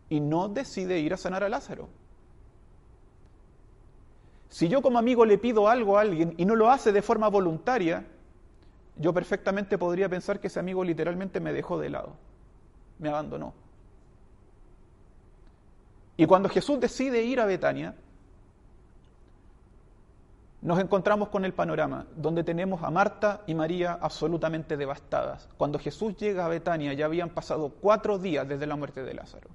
Y 0.09 0.19
no 0.19 0.47
decide 0.47 0.99
ir 0.99 1.13
a 1.13 1.17
sanar 1.17 1.43
a 1.43 1.49
Lázaro. 1.49 1.87
Si 4.49 4.67
yo 4.67 4.81
como 4.81 4.97
amigo 4.97 5.25
le 5.25 5.37
pido 5.37 5.67
algo 5.67 5.97
a 5.97 6.01
alguien 6.01 6.33
y 6.37 6.45
no 6.45 6.55
lo 6.55 6.69
hace 6.69 6.91
de 6.91 7.01
forma 7.01 7.27
voluntaria, 7.27 8.05
yo 8.97 9.13
perfectamente 9.13 9.77
podría 9.77 10.07
pensar 10.07 10.39
que 10.39 10.47
ese 10.47 10.59
amigo 10.59 10.83
literalmente 10.83 11.39
me 11.39 11.51
dejó 11.51 11.77
de 11.77 11.89
lado, 11.89 12.15
me 12.99 13.09
abandonó. 13.09 13.53
Y 16.17 16.25
cuando 16.25 16.47
Jesús 16.47 16.79
decide 16.79 17.23
ir 17.23 17.41
a 17.41 17.45
Betania, 17.45 17.95
nos 20.65 20.79
encontramos 20.79 21.29
con 21.29 21.45
el 21.45 21.53
panorama 21.53 22.07
donde 22.15 22.43
tenemos 22.43 22.81
a 22.81 22.89
Marta 22.89 23.41
y 23.45 23.53
María 23.53 23.99
absolutamente 24.01 24.77
devastadas. 24.77 25.47
Cuando 25.57 25.77
Jesús 25.77 26.17
llega 26.17 26.43
a 26.43 26.49
Betania 26.49 26.91
ya 26.93 27.05
habían 27.05 27.29
pasado 27.29 27.69
cuatro 27.69 28.17
días 28.17 28.47
desde 28.47 28.65
la 28.65 28.75
muerte 28.75 29.03
de 29.03 29.13
Lázaro. 29.13 29.47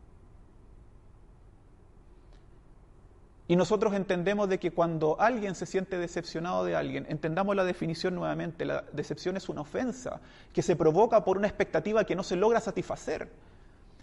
Y 3.49 3.57
nosotros 3.57 3.93
entendemos 3.95 4.49
de 4.49 4.61
que 4.61 4.71
cuando 4.71 5.21
alguien 5.21 5.57
se 5.57 5.67
siente 5.67 5.99
decepcionado 5.99 6.65
de 6.65 6.77
alguien, 6.77 7.07
entendamos 7.09 7.57
la 7.57 7.65
definición 7.65 8.15
nuevamente, 8.15 8.65
la 8.65 8.85
decepción 8.93 9.37
es 9.37 9.49
una 9.49 9.63
ofensa 9.63 10.21
que 10.53 10.63
se 10.63 10.77
provoca 10.77 11.25
por 11.25 11.37
una 11.37 11.49
expectativa 11.49 12.05
que 12.05 12.15
no 12.15 12.23
se 12.23 12.37
logra 12.37 12.61
satisfacer. 12.61 13.29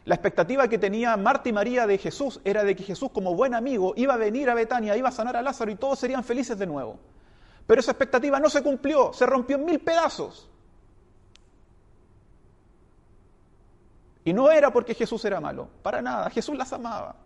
La 0.08 0.16
expectativa 0.16 0.70
que 0.70 0.78
tenía 0.78 1.18
Marta 1.18 1.50
y 1.50 1.52
María 1.52 1.86
de 1.86 1.98
Jesús 1.98 2.40
era 2.46 2.64
de 2.64 2.78
que 2.78 2.84
Jesús 2.84 3.12
como 3.12 3.36
buen 3.36 3.54
amigo 3.54 3.92
iba 3.98 4.14
a 4.14 4.18
venir 4.18 4.50
a 4.50 4.54
Betania, 4.54 4.96
iba 4.96 5.10
a 5.10 5.12
sanar 5.12 5.36
a 5.36 5.42
Lázaro 5.42 5.70
y 5.70 5.76
todos 5.76 6.00
serían 6.00 6.24
felices 6.24 6.58
de 6.58 6.66
nuevo. 6.66 6.98
Pero 7.66 7.82
esa 7.82 7.92
expectativa 7.92 8.40
no 8.40 8.50
se 8.50 8.64
cumplió, 8.64 9.12
se 9.12 9.26
rompió 9.26 9.58
en 9.58 9.66
mil 9.66 9.80
pedazos. 9.80 10.50
Y 14.24 14.32
no 14.32 14.50
era 14.50 14.72
porque 14.72 14.94
Jesús 14.94 15.26
era 15.26 15.42
malo, 15.42 15.68
para 15.84 16.02
nada, 16.02 16.30
Jesús 16.30 16.58
las 16.58 16.72
amaba. 16.72 17.18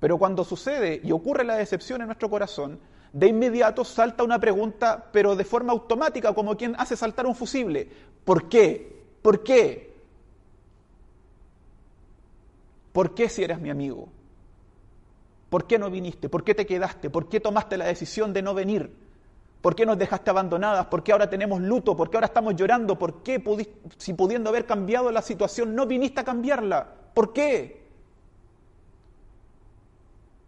Pero 0.00 0.18
cuando 0.18 0.44
sucede 0.44 1.00
y 1.02 1.12
ocurre 1.12 1.44
la 1.44 1.56
decepción 1.56 2.02
en 2.02 2.08
nuestro 2.08 2.28
corazón, 2.28 2.78
de 3.14 3.28
inmediato 3.28 3.86
salta 3.86 4.22
una 4.22 4.38
pregunta, 4.38 5.08
pero 5.12 5.34
de 5.34 5.44
forma 5.44 5.72
automática, 5.72 6.34
como 6.34 6.58
quien 6.58 6.74
hace 6.76 6.94
saltar 6.94 7.24
un 7.24 7.34
fusible. 7.34 7.88
¿Por 8.26 8.50
qué? 8.50 8.91
¿Por 9.22 9.42
qué? 9.42 9.92
¿Por 12.92 13.14
qué 13.14 13.28
si 13.28 13.42
eres 13.42 13.60
mi 13.60 13.70
amigo? 13.70 14.08
¿Por 15.48 15.66
qué 15.66 15.78
no 15.78 15.90
viniste? 15.90 16.28
¿Por 16.28 16.44
qué 16.44 16.54
te 16.54 16.66
quedaste? 16.66 17.08
¿Por 17.10 17.28
qué 17.28 17.40
tomaste 17.40 17.76
la 17.76 17.86
decisión 17.86 18.32
de 18.32 18.42
no 18.42 18.54
venir? 18.54 18.90
¿Por 19.60 19.76
qué 19.76 19.86
nos 19.86 19.96
dejaste 19.96 20.30
abandonadas? 20.30 20.86
¿Por 20.86 21.04
qué 21.04 21.12
ahora 21.12 21.30
tenemos 21.30 21.60
luto? 21.60 21.96
¿Por 21.96 22.10
qué 22.10 22.16
ahora 22.16 22.26
estamos 22.26 22.56
llorando? 22.56 22.98
¿Por 22.98 23.22
qué, 23.22 23.42
si 23.96 24.12
pudiendo 24.14 24.50
haber 24.50 24.66
cambiado 24.66 25.10
la 25.12 25.22
situación, 25.22 25.74
no 25.74 25.86
viniste 25.86 26.20
a 26.20 26.24
cambiarla? 26.24 26.86
¿Por 27.14 27.32
qué? 27.32 27.82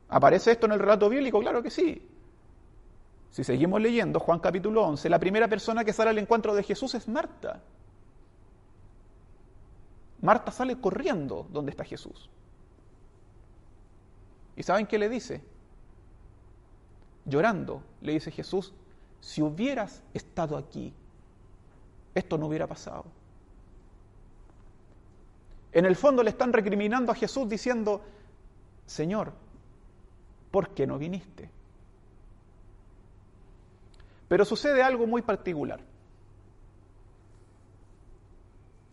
¿Aparece 0.09 0.53
esto 0.53 0.67
en 0.67 0.73
el 0.73 0.81
relato 0.81 1.09
bíblico? 1.09 1.41
Claro 1.41 1.63
que 1.63 1.71
sí. 1.71 2.03
Si 3.31 3.45
seguimos 3.45 3.81
leyendo 3.81 4.21
Juan 4.21 4.39
capítulo 4.39 4.85
11, 4.85 5.09
la 5.09 5.19
primera 5.19 5.49
persona 5.49 5.85
que 5.85 5.93
sale 5.93 6.11
al 6.11 6.19
encuentro 6.19 6.55
de 6.55 6.63
Jesús 6.63 6.95
es 6.95 7.09
Marta. 7.09 7.61
Marta 10.25 10.51
sale 10.51 10.81
corriendo 10.81 11.47
donde 11.51 11.71
está 11.71 11.85
Jesús. 11.85 12.31
¿Y 14.57 14.63
saben 14.63 14.87
qué 14.87 14.99
le 14.99 15.11
dice? 15.11 15.43
Llorando, 17.27 17.83
le 18.01 18.15
dice 18.15 18.31
Jesús, 18.31 18.73
si 19.21 19.43
hubieras 19.43 20.03
estado 20.15 20.57
aquí, 20.57 20.95
esto 22.15 22.39
no 22.39 22.47
hubiera 22.47 22.67
pasado. 22.67 23.05
En 25.73 25.85
el 25.85 25.95
fondo 25.95 26.23
le 26.23 26.31
están 26.31 26.55
recriminando 26.55 27.13
a 27.13 27.15
Jesús 27.15 27.47
diciendo, 27.47 28.01
Señor, 28.87 29.35
¿por 30.51 30.71
qué 30.71 30.87
no 30.87 30.97
viniste? 30.97 31.51
Pero 34.29 34.47
sucede 34.47 34.83
algo 34.83 35.07
muy 35.07 35.21
particular. 35.21 35.81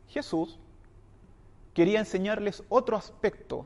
Jesús 0.10 0.60
quería 1.74 2.00
enseñarles 2.00 2.64
otro 2.70 2.98
aspecto 2.98 3.66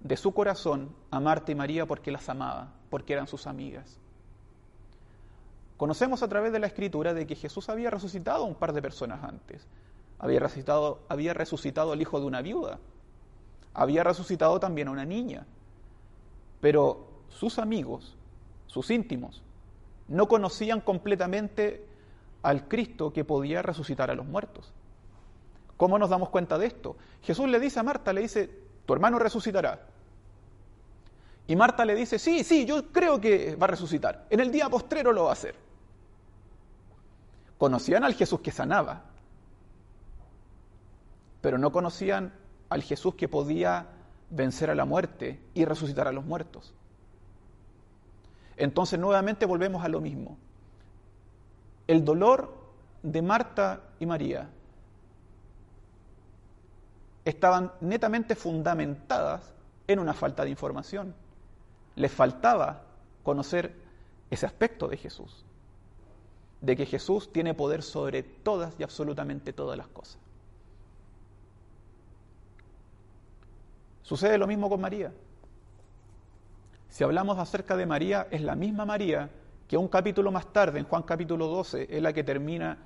de 0.00 0.16
su 0.16 0.32
corazón 0.32 0.94
a 1.10 1.20
Marta 1.20 1.52
y 1.52 1.54
María 1.54 1.86
porque 1.86 2.12
las 2.12 2.28
amaba, 2.28 2.72
porque 2.90 3.12
eran 3.12 3.26
sus 3.26 3.46
amigas. 3.46 3.98
Conocemos 5.76 6.22
a 6.22 6.28
través 6.28 6.52
de 6.52 6.58
la 6.58 6.66
escritura 6.66 7.12
de 7.12 7.26
que 7.26 7.36
Jesús 7.36 7.68
había 7.68 7.90
resucitado 7.90 8.44
a 8.44 8.46
un 8.46 8.54
par 8.54 8.72
de 8.72 8.80
personas 8.80 9.22
antes. 9.22 9.66
Había 10.18 10.40
resucitado, 10.40 11.00
había 11.08 11.34
resucitado 11.34 11.92
al 11.92 12.00
hijo 12.00 12.18
de 12.18 12.26
una 12.26 12.40
viuda. 12.40 12.78
Había 13.74 14.02
resucitado 14.02 14.58
también 14.58 14.88
a 14.88 14.92
una 14.92 15.04
niña. 15.04 15.46
Pero 16.60 17.08
sus 17.28 17.58
amigos, 17.58 18.16
sus 18.66 18.90
íntimos, 18.90 19.42
no 20.08 20.28
conocían 20.28 20.80
completamente 20.80 21.86
al 22.42 22.68
Cristo 22.68 23.12
que 23.12 23.24
podía 23.24 23.60
resucitar 23.60 24.10
a 24.10 24.14
los 24.14 24.24
muertos. 24.24 24.72
¿Cómo 25.76 25.98
nos 25.98 26.10
damos 26.10 26.30
cuenta 26.30 26.58
de 26.58 26.66
esto? 26.66 26.96
Jesús 27.22 27.48
le 27.48 27.60
dice 27.60 27.80
a 27.80 27.82
Marta, 27.82 28.12
le 28.12 28.22
dice, 28.22 28.50
tu 28.86 28.94
hermano 28.94 29.18
resucitará. 29.18 29.80
Y 31.46 31.54
Marta 31.54 31.84
le 31.84 31.94
dice, 31.94 32.18
sí, 32.18 32.42
sí, 32.44 32.64
yo 32.64 32.90
creo 32.90 33.20
que 33.20 33.56
va 33.56 33.64
a 33.64 33.68
resucitar. 33.68 34.26
En 34.30 34.40
el 34.40 34.50
día 34.50 34.68
postrero 34.68 35.12
lo 35.12 35.24
va 35.24 35.30
a 35.30 35.34
hacer. 35.34 35.54
Conocían 37.58 38.04
al 38.04 38.14
Jesús 38.14 38.40
que 38.40 38.50
sanaba, 38.50 39.04
pero 41.40 41.58
no 41.58 41.70
conocían 41.72 42.32
al 42.68 42.82
Jesús 42.82 43.14
que 43.14 43.28
podía 43.28 43.86
vencer 44.30 44.70
a 44.70 44.74
la 44.74 44.84
muerte 44.84 45.40
y 45.54 45.64
resucitar 45.64 46.08
a 46.08 46.12
los 46.12 46.24
muertos. 46.24 46.74
Entonces 48.56 48.98
nuevamente 48.98 49.46
volvemos 49.46 49.84
a 49.84 49.88
lo 49.88 50.00
mismo. 50.00 50.36
El 51.86 52.04
dolor 52.04 52.52
de 53.02 53.22
Marta 53.22 53.82
y 54.00 54.06
María 54.06 54.50
estaban 57.26 57.72
netamente 57.80 58.36
fundamentadas 58.36 59.52
en 59.88 59.98
una 59.98 60.14
falta 60.14 60.44
de 60.44 60.50
información. 60.50 61.12
Les 61.96 62.12
faltaba 62.12 62.84
conocer 63.24 63.74
ese 64.30 64.46
aspecto 64.46 64.86
de 64.86 64.96
Jesús, 64.96 65.44
de 66.60 66.76
que 66.76 66.86
Jesús 66.86 67.32
tiene 67.32 67.52
poder 67.52 67.82
sobre 67.82 68.22
todas 68.22 68.74
y 68.78 68.84
absolutamente 68.84 69.52
todas 69.52 69.76
las 69.76 69.88
cosas. 69.88 70.18
Sucede 74.02 74.38
lo 74.38 74.46
mismo 74.46 74.68
con 74.68 74.80
María. 74.80 75.12
Si 76.88 77.02
hablamos 77.02 77.38
acerca 77.40 77.76
de 77.76 77.86
María, 77.86 78.28
es 78.30 78.40
la 78.40 78.54
misma 78.54 78.84
María 78.84 79.30
que 79.66 79.76
un 79.76 79.88
capítulo 79.88 80.30
más 80.30 80.52
tarde, 80.52 80.78
en 80.78 80.84
Juan 80.84 81.02
capítulo 81.02 81.48
12, 81.48 81.88
es 81.90 82.00
la 82.00 82.12
que 82.12 82.22
termina 82.22 82.78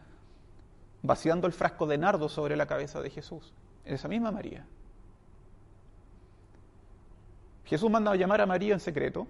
vaciando 1.03 1.47
el 1.47 1.53
frasco 1.53 1.87
de 1.87 1.99
nardo 1.99 2.31
sobre 2.31 2.57
la 2.57 2.65
cabeza 2.65 3.03
de 3.03 3.11
Jesús. 3.11 3.53
Esa 3.85 4.09
misma 4.09 4.31
María. 4.31 4.67
Jesús 7.65 7.91
manda 7.91 8.11
a 8.11 8.17
llamar 8.17 8.41
a 8.41 8.47
María 8.47 8.75
en 8.75 8.81
secreto. 8.81 9.27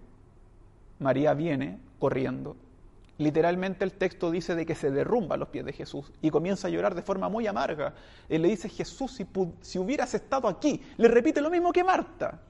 María 0.99 1.35
viene 1.35 1.79
corriendo. 1.99 2.57
Literalmente 3.19 3.85
el 3.85 3.93
texto 3.93 4.31
dice 4.31 4.55
de 4.55 4.65
que 4.65 4.75
se 4.75 4.91
derrumba 4.91 5.35
a 5.35 5.39
los 5.39 5.49
pies 5.49 5.65
de 5.67 5.75
Jesús 5.75 6.11
y 6.23 6.31
comienza 6.31 6.69
a 6.69 6.71
llorar 6.71 6.95
de 6.95 7.03
forma 7.03 7.29
muy 7.29 7.47
amarga. 7.47 7.93
Él 8.31 8.41
le 8.41 8.49
dice, 8.49 8.71
Jesús, 8.71 9.13
si, 9.13 9.27
si 9.61 9.79
hubieras 9.79 10.15
estado 10.15 10.49
aquí, 10.49 10.83
le 10.97 11.09
repite 11.09 11.43
lo 11.43 11.51
mismo 11.51 11.71
que 11.71 11.85
Marta. 11.85 12.41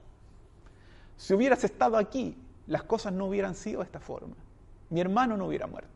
Si 1.17 1.33
hubieras 1.33 1.63
estado 1.65 1.97
aquí, 1.97 2.37
las 2.67 2.83
cosas 2.83 3.11
no 3.11 3.25
hubieran 3.25 3.53
sido 3.53 3.79
de 3.79 3.85
esta 3.85 3.99
forma. 3.99 4.35
Mi 4.89 5.01
hermano 5.01 5.35
no 5.35 5.47
hubiera 5.47 5.67
muerto. 5.67 5.89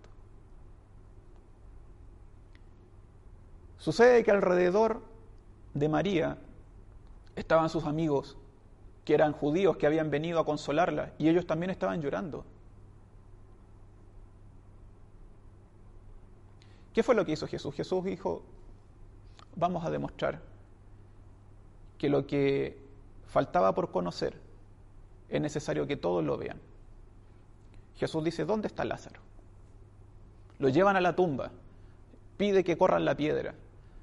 Sucede 3.77 4.25
que 4.25 4.31
alrededor 4.31 5.01
de 5.75 5.89
María 5.89 6.37
estaban 7.35 7.69
sus 7.69 7.83
amigos, 7.83 8.37
que 9.03 9.13
eran 9.13 9.33
judíos, 9.33 9.77
que 9.77 9.85
habían 9.85 10.09
venido 10.09 10.39
a 10.39 10.45
consolarla, 10.45 11.11
y 11.19 11.29
ellos 11.29 11.45
también 11.45 11.69
estaban 11.69 12.01
llorando. 12.01 12.43
¿Qué 16.93 17.03
fue 17.03 17.13
lo 17.13 17.25
que 17.25 17.33
hizo 17.33 17.45
Jesús? 17.45 17.75
Jesús 17.75 18.03
dijo, 18.05 18.41
vamos 19.57 19.85
a 19.85 19.91
demostrar 19.91 20.39
que 21.97 22.09
lo 22.09 22.25
que 22.25 22.79
faltaba 23.27 23.75
por 23.75 23.91
conocer 23.91 24.39
es 25.29 25.41
necesario 25.41 25.85
que 25.87 25.97
todos 25.97 26.23
lo 26.23 26.37
vean. 26.37 26.57
Jesús 27.97 28.23
dice, 28.23 28.45
¿dónde 28.45 28.67
está 28.67 28.85
Lázaro? 28.85 29.19
Lo 30.57 30.69
llevan 30.69 30.95
a 30.95 31.01
la 31.01 31.17
tumba, 31.17 31.51
pide 32.37 32.63
que 32.63 32.77
corran 32.77 33.03
la 33.03 33.15
piedra. 33.15 33.55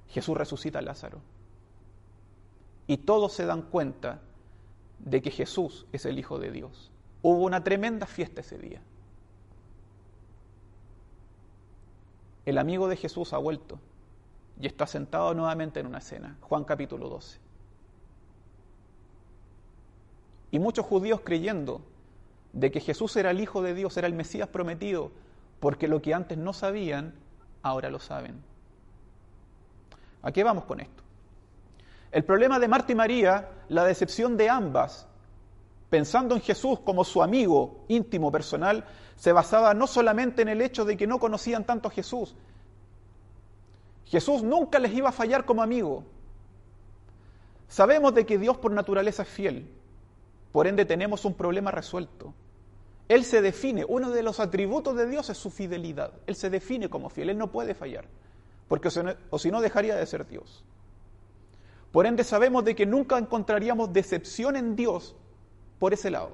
Jesús 0.09 0.37
resucita 0.37 0.81
a 0.81 0.83
Lázaro. 0.83 1.32
Y 2.87 2.99
todos 2.99 3.33
se 3.33 3.47
dan 3.47 3.63
cuenta 3.63 4.21
de 4.99 5.23
que 5.23 5.31
Jesús 5.31 5.87
es 5.93 6.07
el 6.07 6.19
Hijo 6.19 6.39
de 6.39 6.51
Dios. 6.51 6.91
Hubo 7.23 7.45
una 7.45 7.63
tremenda 7.63 8.07
fiesta 8.07 8.41
ese 8.41 8.59
día. 8.59 8.81
El 12.45 12.59
amigo 12.59 12.89
de 12.89 12.97
Jesús 12.97 13.33
ha 13.33 13.39
vuelto 13.39 13.79
y 14.61 14.67
está 14.67 14.87
sentado 14.87 15.33
nuevamente 15.35 15.81
en 15.81 15.87
una 15.87 16.01
cena. 16.01 16.37
Juan 16.41 16.65
capítulo 16.65 17.09
12. 17.09 17.39
Y 20.51 20.59
muchos 20.59 20.85
judíos 20.85 21.21
creyendo 21.25 21.81
de 22.53 22.71
que 22.71 22.81
Jesús 22.81 23.17
era 23.17 23.31
el 23.31 23.41
Hijo 23.41 23.63
de 23.63 23.75
Dios, 23.75 23.97
era 23.97 24.07
el 24.07 24.15
Mesías 24.15 24.49
prometido, 24.49 25.11
porque 25.61 25.89
lo 25.89 26.03
que 26.03 26.13
antes 26.13 26.37
no 26.37 26.53
sabían, 26.53 27.15
ahora 27.63 27.89
lo 27.89 27.99
saben. 27.99 28.43
¿A 30.23 30.31
qué 30.33 30.45
vamos 30.45 30.65
con 30.65 30.81
esto? 30.81 31.02
El 32.13 32.25
problema 32.25 32.59
de 32.59 32.69
Marta 32.69 32.93
y 32.93 32.95
María, 32.95 33.49
la 33.69 33.85
decepción 33.85 34.37
de 34.37 34.49
ambas, 34.49 35.09
pensando 35.91 36.35
en 36.35 36.43
Jesús 36.43 36.79
como 36.81 37.05
su 37.05 37.23
amigo 37.23 37.85
íntimo, 37.89 38.31
personal, 38.31 38.85
se 39.17 39.33
basaba 39.33 39.75
no 39.75 39.87
solamente 39.87 40.43
en 40.43 40.49
el 40.49 40.61
hecho 40.61 40.85
de 40.85 40.97
que 40.97 41.07
no 41.07 41.19
conocían 41.19 41.65
tanto 41.65 41.89
a 41.89 41.91
Jesús. 41.91 42.35
Jesús 44.07 44.43
nunca 44.43 44.79
les 44.79 44.93
iba 44.93 45.09
a 45.09 45.13
fallar 45.13 45.45
como 45.45 45.63
amigo. 45.63 46.05
Sabemos 47.69 48.15
de 48.15 48.27
que 48.27 48.39
Dios 48.39 48.59
por 48.59 48.73
naturaleza 48.73 49.23
es 49.23 49.29
fiel, 49.29 49.71
por 50.53 50.67
ende 50.67 50.85
tenemos 50.85 51.25
un 51.25 51.35
problema 51.35 51.71
resuelto. 51.71 52.35
Él 53.09 53.25
se 53.25 53.41
define, 53.41 53.85
uno 53.89 54.11
de 54.11 54.23
los 54.23 54.39
atributos 54.39 54.95
de 54.97 55.07
Dios 55.07 55.31
es 55.31 55.39
su 55.39 55.51
fidelidad. 55.51 56.13
Él 56.27 56.37
se 56.37 56.51
define 56.51 56.91
como 56.91 57.09
fiel, 57.09 57.31
Él 57.31 57.39
no 57.39 57.51
puede 57.51 57.75
fallar 57.75 58.05
porque 58.73 58.89
o 59.29 59.39
si 59.39 59.51
no 59.51 59.61
dejaría 59.61 59.95
de 59.97 60.07
ser 60.07 60.27
Dios. 60.27 60.65
Por 61.93 62.07
ende 62.07 62.25
sabemos 62.25 62.65
de 62.65 62.75
que 62.75 62.87
nunca 62.87 63.19
encontraríamos 63.19 63.93
decepción 63.93 64.57
en 64.57 64.75
Dios 64.75 65.15
por 65.79 65.93
ese 65.93 66.11
lado. 66.11 66.33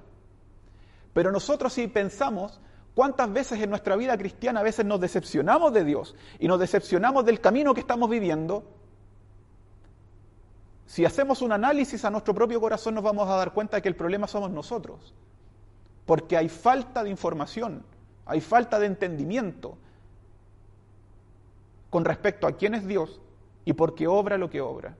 Pero 1.13 1.33
nosotros 1.33 1.73
si 1.73 1.89
pensamos 1.89 2.61
cuántas 2.95 3.33
veces 3.33 3.61
en 3.61 3.71
nuestra 3.71 3.97
vida 3.97 4.17
cristiana 4.17 4.61
a 4.61 4.63
veces 4.63 4.87
nos 4.87 5.01
decepcionamos 5.01 5.73
de 5.73 5.85
Dios 5.85 6.15
y 6.39 6.47
nos 6.47 6.61
decepcionamos 6.61 7.25
del 7.25 7.41
camino 7.41 7.75
que 7.75 7.81
estamos 7.81 8.09
viviendo, 8.09 8.65
si 10.87 11.05
hacemos 11.05 11.43
un 11.43 11.53
análisis 11.53 12.05
a 12.05 12.11
nuestro 12.11 12.35
propio 12.35 12.61
corazón 12.61 12.95
nos 12.95 13.05
vamos 13.05 13.29
a 13.29 13.35
dar 13.35 13.53
cuenta 13.53 13.77
de 13.77 13.83
que 13.83 13.89
el 13.89 13.97
problema 13.97 14.29
somos 14.29 14.51
nosotros. 14.51 15.13
Porque 16.07 16.37
hay 16.37 16.49
falta 16.49 17.03
de 17.03 17.11
información, 17.11 17.85
hay 18.25 18.41
falta 18.41 18.79
de 18.79 18.87
entendimiento, 18.87 19.77
con 21.91 22.05
respecto 22.05 22.47
a 22.47 22.53
quién 22.53 22.75
es 22.75 22.87
Dios 22.87 23.21
y 23.65 23.73
por 23.73 23.95
qué 23.95 24.07
obra 24.07 24.39
lo 24.39 24.49
que 24.49 24.61
obra. 24.61 24.97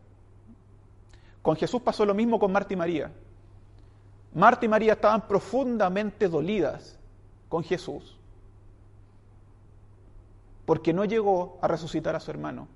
Con 1.49 1.57
Jesús 1.57 1.81
pasó 1.81 2.05
lo 2.05 2.13
mismo 2.13 2.39
con 2.39 2.53
Marta 2.53 2.75
y 2.75 2.77
María. 2.77 3.11
Marta 4.35 4.67
y 4.67 4.69
María 4.69 4.93
estaban 4.93 5.27
profundamente 5.27 6.29
dolidas 6.29 6.99
con 7.49 7.65
Jesús 7.65 8.19
porque 10.67 10.93
no 10.93 11.07
llegó 11.07 11.59
a 11.63 11.69
resucitar 11.69 12.15
a 12.15 12.21
su 12.21 12.31
hermano. 12.31 12.69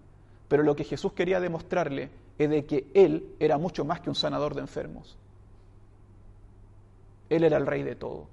Pero 0.49 0.63
lo 0.63 0.75
que 0.75 0.85
Jesús 0.85 1.13
quería 1.13 1.39
demostrarle 1.39 2.09
es 2.39 2.49
de 2.49 2.65
que 2.65 2.91
Él 2.95 3.35
era 3.39 3.59
mucho 3.59 3.85
más 3.85 4.01
que 4.01 4.09
un 4.09 4.17
sanador 4.17 4.55
de 4.55 4.63
enfermos. 4.63 5.19
Él 7.29 7.45
era 7.45 7.59
el 7.59 7.67
rey 7.67 7.83
de 7.83 7.95
todo. 7.95 8.27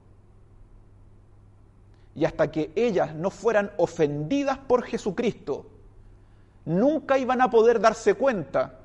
Y 2.16 2.24
hasta 2.24 2.50
que 2.50 2.72
ellas 2.78 3.14
no 3.14 3.30
fueran 3.30 3.72
ofendidas 3.76 4.58
por 4.58 4.84
Jesucristo, 4.84 5.66
nunca 6.64 7.18
iban 7.18 7.42
a 7.42 7.50
poder 7.50 7.82
darse 7.82 8.14
cuenta 8.14 8.79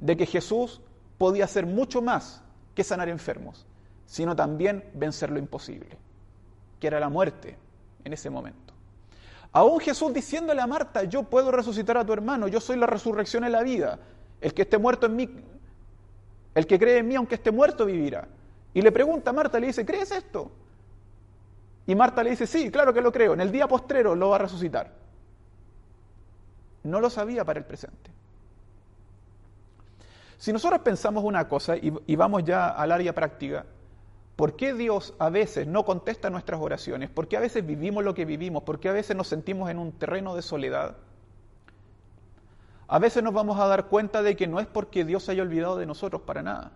de 0.00 0.16
que 0.16 0.26
Jesús 0.26 0.80
podía 1.18 1.44
hacer 1.44 1.66
mucho 1.66 2.02
más 2.02 2.42
que 2.74 2.82
sanar 2.82 3.08
enfermos, 3.08 3.66
sino 4.06 4.34
también 4.34 4.84
vencer 4.94 5.30
lo 5.30 5.38
imposible, 5.38 5.98
que 6.80 6.86
era 6.86 6.98
la 6.98 7.08
muerte 7.08 7.56
en 8.04 8.12
ese 8.12 8.30
momento. 8.30 8.74
Aún 9.52 9.80
Jesús 9.80 10.12
diciéndole 10.12 10.62
a 10.62 10.66
Marta, 10.66 11.04
yo 11.04 11.24
puedo 11.24 11.50
resucitar 11.50 11.98
a 11.98 12.04
tu 12.04 12.12
hermano, 12.12 12.48
yo 12.48 12.60
soy 12.60 12.76
la 12.76 12.86
resurrección 12.86 13.44
en 13.44 13.52
la 13.52 13.62
vida, 13.62 13.98
el 14.40 14.54
que 14.54 14.62
esté 14.62 14.78
muerto 14.78 15.06
en 15.06 15.16
mí, 15.16 15.28
el 16.54 16.66
que 16.66 16.78
cree 16.78 16.98
en 16.98 17.08
mí 17.08 17.16
aunque 17.16 17.34
esté 17.34 17.50
muerto 17.50 17.84
vivirá. 17.84 18.26
Y 18.72 18.80
le 18.80 18.92
pregunta 18.92 19.30
a 19.30 19.32
Marta, 19.32 19.58
le 19.58 19.66
dice, 19.66 19.84
¿crees 19.84 20.10
esto? 20.12 20.50
Y 21.86 21.94
Marta 21.94 22.22
le 22.22 22.30
dice, 22.30 22.46
sí, 22.46 22.70
claro 22.70 22.94
que 22.94 23.00
lo 23.00 23.10
creo, 23.12 23.34
en 23.34 23.40
el 23.40 23.50
día 23.50 23.66
postrero 23.66 24.14
lo 24.14 24.30
va 24.30 24.36
a 24.36 24.38
resucitar. 24.38 24.92
No 26.84 27.00
lo 27.00 27.10
sabía 27.10 27.44
para 27.44 27.58
el 27.58 27.66
presente. 27.66 28.10
Si 30.40 30.54
nosotros 30.54 30.80
pensamos 30.80 31.22
una 31.22 31.46
cosa 31.48 31.76
y, 31.76 32.16
vamos 32.16 32.44
ya 32.44 32.70
al 32.70 32.92
área 32.92 33.14
práctica, 33.14 33.66
¿por 34.36 34.56
qué 34.56 34.72
Dios 34.72 35.12
a 35.18 35.28
veces 35.28 35.66
no 35.66 35.84
contesta 35.84 36.30
nuestras 36.30 36.62
oraciones? 36.62 37.10
¿Por 37.10 37.28
qué 37.28 37.36
a 37.36 37.40
veces 37.40 37.66
vivimos 37.66 38.02
lo 38.02 38.14
que 38.14 38.24
vivimos? 38.24 38.62
¿Por 38.62 38.80
qué 38.80 38.88
a 38.88 38.92
veces 38.92 39.14
nos 39.14 39.28
sentimos 39.28 39.68
en 39.68 39.78
un 39.78 39.92
terreno 39.92 40.34
de 40.34 40.40
soledad? 40.40 40.96
A 42.88 42.98
veces 42.98 43.22
nos 43.22 43.34
vamos 43.34 43.60
a 43.60 43.66
dar 43.66 43.88
cuenta 43.88 44.22
de 44.22 44.34
que 44.34 44.46
no 44.46 44.60
es 44.60 44.66
porque 44.66 45.04
Dios 45.04 45.28
haya 45.28 45.42
olvidado 45.42 45.76
de 45.76 45.84
nosotros 45.84 46.22
para 46.22 46.42
nada. 46.42 46.72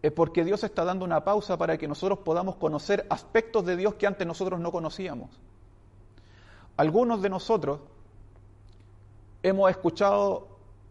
Es 0.00 0.10
porque 0.10 0.42
Dios 0.42 0.64
está 0.64 0.86
dando 0.86 1.04
una 1.04 1.22
pausa 1.22 1.58
para 1.58 1.76
que 1.76 1.86
nosotros 1.86 2.20
podamos 2.20 2.56
conocer 2.56 3.06
aspectos 3.10 3.66
de 3.66 3.76
Dios 3.76 3.96
que 3.96 4.06
antes 4.06 4.26
nosotros 4.26 4.58
no 4.58 4.72
conocíamos. 4.72 5.38
Algunos 6.78 7.20
de 7.20 7.28
nosotros 7.28 7.80
hemos 9.42 9.70
escuchado 9.70 10.49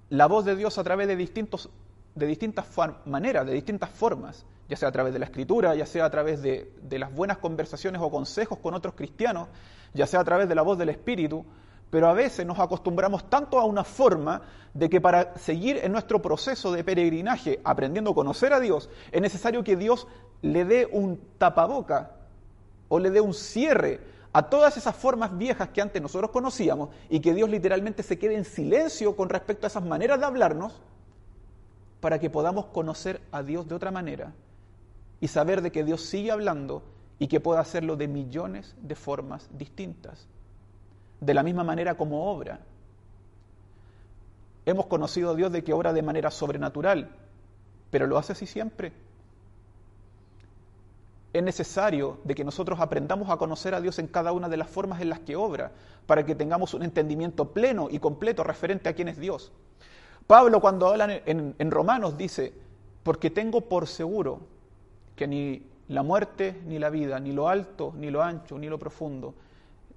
la 0.09 0.27
voz 0.27 0.45
de 0.45 0.55
Dios 0.55 0.77
a 0.77 0.83
través 0.83 1.07
de, 1.07 1.15
distintos, 1.15 1.69
de 2.15 2.25
distintas 2.25 2.67
maneras, 3.05 3.45
de 3.45 3.53
distintas 3.53 3.89
formas, 3.89 4.45
ya 4.67 4.77
sea 4.77 4.89
a 4.89 4.91
través 4.91 5.13
de 5.13 5.19
la 5.19 5.25
escritura, 5.25 5.75
ya 5.75 5.85
sea 5.85 6.05
a 6.05 6.09
través 6.09 6.41
de, 6.41 6.71
de 6.81 6.99
las 6.99 7.13
buenas 7.13 7.37
conversaciones 7.37 8.01
o 8.01 8.09
consejos 8.09 8.59
con 8.59 8.73
otros 8.73 8.93
cristianos, 8.95 9.47
ya 9.93 10.07
sea 10.07 10.19
a 10.19 10.23
través 10.23 10.47
de 10.47 10.55
la 10.55 10.61
voz 10.61 10.77
del 10.77 10.89
Espíritu, 10.89 11.45
pero 11.89 12.07
a 12.07 12.13
veces 12.13 12.45
nos 12.45 12.59
acostumbramos 12.59 13.29
tanto 13.29 13.59
a 13.59 13.65
una 13.65 13.83
forma 13.83 14.41
de 14.73 14.89
que 14.89 15.01
para 15.01 15.35
seguir 15.37 15.79
en 15.81 15.91
nuestro 15.91 16.21
proceso 16.21 16.71
de 16.71 16.83
peregrinaje, 16.83 17.59
aprendiendo 17.63 18.11
a 18.11 18.15
conocer 18.15 18.53
a 18.53 18.59
Dios, 18.59 18.89
es 19.11 19.21
necesario 19.21 19.63
que 19.63 19.75
Dios 19.75 20.07
le 20.41 20.65
dé 20.65 20.87
un 20.91 21.19
tapaboca 21.37 22.11
o 22.87 22.99
le 22.99 23.09
dé 23.09 23.21
un 23.21 23.33
cierre 23.33 23.99
a 24.31 24.43
todas 24.49 24.77
esas 24.77 24.95
formas 24.95 25.37
viejas 25.37 25.69
que 25.69 25.81
antes 25.81 26.01
nosotros 26.01 26.31
conocíamos 26.31 26.89
y 27.09 27.19
que 27.19 27.33
Dios 27.33 27.49
literalmente 27.49 28.03
se 28.03 28.19
quede 28.19 28.35
en 28.35 28.45
silencio 28.45 29.15
con 29.15 29.29
respecto 29.29 29.65
a 29.65 29.69
esas 29.69 29.83
maneras 29.83 30.19
de 30.19 30.25
hablarnos 30.25 30.79
para 31.99 32.19
que 32.19 32.29
podamos 32.29 32.65
conocer 32.65 33.21
a 33.31 33.41
Dios 33.41 33.67
de 33.67 33.75
otra 33.75 33.91
manera 33.91 34.33
y 35.19 35.27
saber 35.27 35.61
de 35.61 35.71
que 35.71 35.83
Dios 35.83 36.01
sigue 36.01 36.31
hablando 36.31 36.83
y 37.17 37.27
que 37.27 37.39
puede 37.39 37.59
hacerlo 37.59 37.95
de 37.97 38.07
millones 38.07 38.75
de 38.81 38.95
formas 38.95 39.49
distintas, 39.51 40.27
de 41.19 41.33
la 41.33 41.43
misma 41.43 41.63
manera 41.63 41.97
como 41.97 42.31
obra. 42.31 42.61
Hemos 44.65 44.85
conocido 44.85 45.31
a 45.31 45.35
Dios 45.35 45.51
de 45.51 45.63
que 45.63 45.73
obra 45.73 45.91
de 45.91 46.03
manera 46.03 46.31
sobrenatural, 46.31 47.09
pero 47.89 48.07
lo 48.07 48.17
hace 48.17 48.33
así 48.33 48.45
siempre. 48.45 48.93
Es 51.31 51.43
necesario 51.43 52.17
de 52.23 52.33
que 52.33 52.43
nosotros 52.43 52.79
aprendamos 52.79 53.29
a 53.29 53.37
conocer 53.37 53.75
a 53.75 53.81
Dios 53.81 53.99
en 53.99 54.07
cada 54.07 54.31
una 54.31 54.49
de 54.49 54.57
las 54.57 54.69
formas 54.69 55.01
en 55.01 55.09
las 55.09 55.19
que 55.19 55.35
obra, 55.35 55.71
para 56.07 56.25
que 56.25 56.33
tengamos 56.33 56.73
un 56.73 56.83
entendimiento 56.83 57.51
pleno 57.51 57.87
y 57.91 57.99
completo 57.99 58.43
referente 58.43 58.89
a 58.89 58.93
quién 58.93 59.09
es 59.09 59.17
Dios. 59.17 59.51
Pablo 60.25 60.59
cuando 60.59 60.87
habla 60.87 61.21
en, 61.25 61.71
Romanos 61.71 62.17
dice, 62.17 62.53
porque 63.03 63.29
tengo 63.29 63.61
por 63.61 63.87
seguro 63.87 64.39
que 65.15 65.27
ni 65.27 65.63
la 65.87 66.01
muerte, 66.01 66.59
ni 66.65 66.79
la 66.79 66.89
vida, 66.89 67.19
ni 67.19 67.31
lo 67.31 67.47
alto, 67.47 67.93
ni 67.95 68.09
lo 68.09 68.23
ancho, 68.23 68.57
ni 68.57 68.67
lo 68.67 68.79
profundo, 68.79 69.35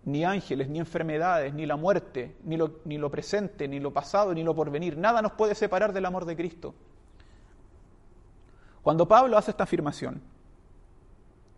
ni 0.05 0.25
ángeles, 0.25 0.69
ni 0.69 0.79
enfermedades, 0.79 1.55
ni 1.55 1.65
la 1.65 1.77
muerte, 1.77 2.37
ni 2.45 2.57
lo, 2.57 2.81
ni 2.85 2.99
lo 2.99 3.11
presente, 3.11 3.69
ni 3.69 3.81
lo 3.81 3.91
pasado, 3.91 4.35
ni 4.35 4.43
lo 4.43 4.55
porvenir, 4.55 4.99
nada 4.99 5.23
nos 5.23 5.33
puede 5.33 5.55
separar 5.55 5.93
del 5.93 6.05
amor 6.05 6.25
de 6.25 6.37
Cristo. 6.37 6.75
Cuando 8.83 9.07
Pablo 9.07 9.39
hace 9.39 9.53
esta 9.53 9.65
afirmación, 9.65 10.21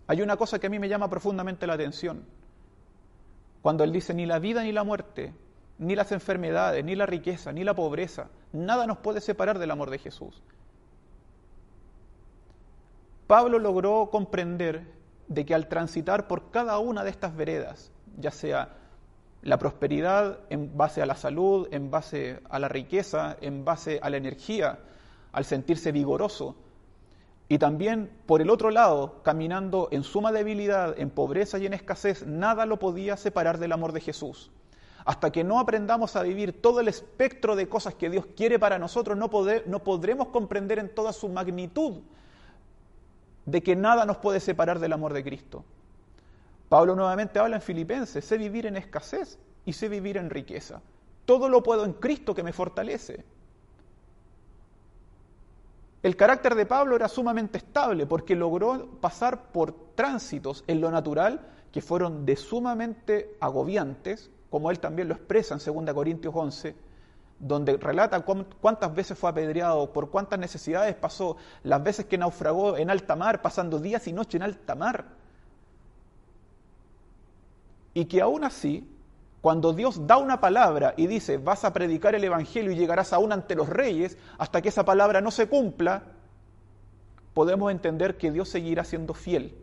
hay 0.06 0.22
una 0.22 0.36
cosa 0.36 0.58
que 0.58 0.66
a 0.66 0.70
mí 0.70 0.78
me 0.78 0.88
llama 0.88 1.08
profundamente 1.08 1.66
la 1.66 1.74
atención. 1.74 2.24
Cuando 3.62 3.84
él 3.84 3.92
dice, 3.92 4.12
ni 4.12 4.26
la 4.26 4.38
vida 4.38 4.62
ni 4.62 4.72
la 4.72 4.84
muerte, 4.84 5.32
ni 5.78 5.96
las 5.96 6.12
enfermedades, 6.12 6.84
ni 6.84 6.94
la 6.94 7.06
riqueza, 7.06 7.52
ni 7.52 7.64
la 7.64 7.74
pobreza, 7.74 8.28
nada 8.52 8.86
nos 8.86 8.98
puede 8.98 9.20
separar 9.20 9.58
del 9.58 9.70
amor 9.70 9.90
de 9.90 9.98
Jesús. 9.98 10.42
Pablo 13.26 13.58
logró 13.58 14.10
comprender 14.10 14.86
de 15.28 15.46
que 15.46 15.54
al 15.54 15.68
transitar 15.68 16.28
por 16.28 16.50
cada 16.50 16.78
una 16.78 17.04
de 17.04 17.10
estas 17.10 17.34
veredas, 17.34 17.90
ya 18.18 18.30
sea 18.30 18.76
la 19.42 19.58
prosperidad 19.58 20.40
en 20.50 20.76
base 20.76 21.02
a 21.02 21.06
la 21.06 21.16
salud, 21.16 21.68
en 21.70 21.90
base 21.90 22.40
a 22.48 22.58
la 22.58 22.68
riqueza, 22.68 23.36
en 23.40 23.64
base 23.64 23.98
a 24.02 24.10
la 24.10 24.18
energía, 24.18 24.78
al 25.32 25.44
sentirse 25.44 25.90
vigoroso, 25.90 26.56
y 27.48 27.59
también, 27.59 28.11
por 28.26 28.40
el 28.40 28.48
otro 28.48 28.70
lado, 28.70 29.22
caminando 29.22 29.88
en 29.90 30.02
suma 30.02 30.33
debilidad, 30.33 30.98
en 30.98 31.11
pobreza 31.11 31.59
y 31.59 31.66
en 31.66 31.74
escasez, 31.74 32.26
nada 32.26 32.64
lo 32.64 32.78
podía 32.78 33.16
separar 33.16 33.59
del 33.59 33.72
amor 33.72 33.92
de 33.92 34.00
Jesús. 34.00 34.50
Hasta 35.04 35.30
que 35.30 35.44
no 35.44 35.61
aprendamos 35.61 36.16
a 36.16 36.22
vivir 36.22 36.62
todo 36.62 36.80
el 36.80 36.88
espectro 36.88 37.54
de 37.57 37.68
cosas 37.68 37.94
que 37.94 38.09
Dios 38.09 38.24
quiere 38.35 38.59
para 38.59 38.78
nosotros, 38.78 39.18
no, 39.18 39.30
no 39.66 39.78
podremos 39.85 40.28
comprender 40.28 40.78
en 40.78 40.94
toda 40.94 41.12
su 41.12 41.28
magnitud 41.28 42.00
de 43.44 43.62
que 43.62 43.76
nada 43.76 44.07
nos 44.07 44.16
puede 44.16 44.40
separar 44.40 44.78
del 44.78 44.94
amor 44.94 45.12
de 45.12 45.22
Cristo. 45.22 45.64
Pablo 46.70 46.96
nuevamente 46.96 47.38
habla 47.38 47.57
en 47.57 47.62
Filipenses, 47.62 48.24
sé 48.24 48.38
vivir 48.38 48.64
en 48.64 48.76
escasez 48.76 49.38
y 49.66 49.74
sé 49.74 49.90
vivir 49.90 50.16
en 50.16 50.30
riqueza. 50.30 50.80
Todo 51.26 51.50
lo 51.50 51.62
puedo 51.62 51.85
en 51.85 51.92
Cristo 51.92 52.35
que 52.35 52.42
me 52.42 52.54
fortalece. 52.54 53.22
El 56.04 56.16
carácter 56.16 56.54
de 56.54 56.66
Pablo 56.66 56.96
era 56.96 57.08
sumamente 57.08 57.56
estable 57.56 58.04
porque 58.04 58.36
logró 58.36 59.00
pasar 59.00 59.50
por 59.52 59.72
tránsitos 59.94 60.62
en 60.66 60.82
lo 60.82 60.90
natural 60.90 61.40
que 61.72 61.80
fueron 61.80 62.26
de 62.26 62.36
sumamente 62.36 63.38
agobiantes, 63.40 64.30
como 64.50 64.70
él 64.70 64.80
también 64.80 65.08
lo 65.08 65.14
expresa 65.14 65.54
en 65.54 65.84
2 65.84 65.94
Corintios 65.94 66.34
11, 66.36 66.76
donde 67.38 67.78
relata 67.78 68.22
cuántas 68.22 68.94
veces 68.94 69.18
fue 69.18 69.30
apedreado, 69.30 69.94
por 69.94 70.10
cuántas 70.10 70.38
necesidades 70.38 70.94
pasó, 70.94 71.38
las 71.62 71.82
veces 71.82 72.04
que 72.04 72.18
naufragó 72.18 72.76
en 72.76 72.90
alta 72.90 73.16
mar, 73.16 73.40
pasando 73.40 73.78
días 73.78 74.06
y 74.06 74.12
noches 74.12 74.34
en 74.34 74.42
alta 74.42 74.74
mar. 74.74 75.06
Y 77.94 78.04
que 78.04 78.20
aún 78.20 78.44
así 78.44 78.93
cuando 79.44 79.74
Dios 79.74 80.07
da 80.07 80.16
una 80.16 80.40
palabra 80.40 80.94
y 80.96 81.07
dice, 81.07 81.37
vas 81.37 81.66
a 81.66 81.74
predicar 81.74 82.14
el 82.14 82.24
Evangelio 82.24 82.72
y 82.72 82.76
llegarás 82.76 83.12
aún 83.12 83.30
ante 83.30 83.54
los 83.54 83.68
reyes, 83.68 84.16
hasta 84.38 84.62
que 84.62 84.70
esa 84.70 84.87
palabra 84.87 85.20
no 85.20 85.30
se 85.30 85.50
cumpla, 85.50 86.04
podemos 87.35 87.70
entender 87.70 88.16
que 88.16 88.33
Dios 88.33 88.48
seguirá 88.48 88.85
siendo 88.85 89.12
fiel. 89.12 89.54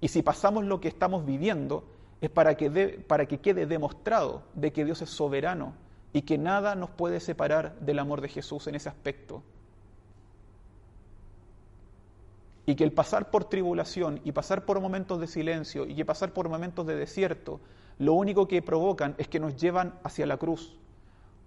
Y 0.00 0.08
si 0.08 0.22
pasamos 0.22 0.64
lo 0.64 0.80
que 0.80 0.88
estamos 0.88 1.26
viviendo, 1.26 1.84
es 2.22 2.30
para 2.30 2.56
que, 2.56 3.04
para 3.06 3.26
que 3.26 3.38
quede 3.38 3.66
demostrado 3.66 4.40
de 4.54 4.72
que 4.72 4.86
Dios 4.86 5.02
es 5.02 5.10
soberano 5.10 5.74
y 6.14 6.22
que 6.22 6.38
nada 6.38 6.74
nos 6.74 6.88
puede 6.88 7.20
separar 7.20 7.78
del 7.80 7.98
amor 7.98 8.22
de 8.22 8.28
Jesús 8.28 8.66
en 8.66 8.76
ese 8.76 8.88
aspecto. 8.88 9.42
Y 12.66 12.74
que 12.74 12.82
el 12.82 12.92
pasar 12.92 13.30
por 13.30 13.44
tribulación 13.44 14.20
y 14.24 14.32
pasar 14.32 14.64
por 14.64 14.80
momentos 14.80 15.20
de 15.20 15.28
silencio 15.28 15.86
y 15.86 15.94
que 15.94 16.04
pasar 16.04 16.32
por 16.32 16.48
momentos 16.48 16.84
de 16.84 16.96
desierto, 16.96 17.60
lo 17.98 18.12
único 18.12 18.48
que 18.48 18.60
provocan 18.60 19.14
es 19.18 19.28
que 19.28 19.38
nos 19.38 19.56
llevan 19.56 19.94
hacia 20.02 20.26
la 20.26 20.36
cruz, 20.36 20.76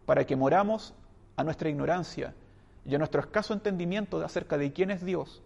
para 0.06 0.26
que 0.26 0.38
moramos 0.38 0.94
a 1.36 1.44
nuestra 1.44 1.70
ignorancia 1.70 2.34
y 2.86 2.96
a 2.96 2.98
nuestro 2.98 3.20
escaso 3.20 3.54
entendimiento 3.54 4.24
acerca 4.24 4.58
de 4.58 4.72
quién 4.72 4.92
es 4.92 5.04
Dios, 5.04 5.42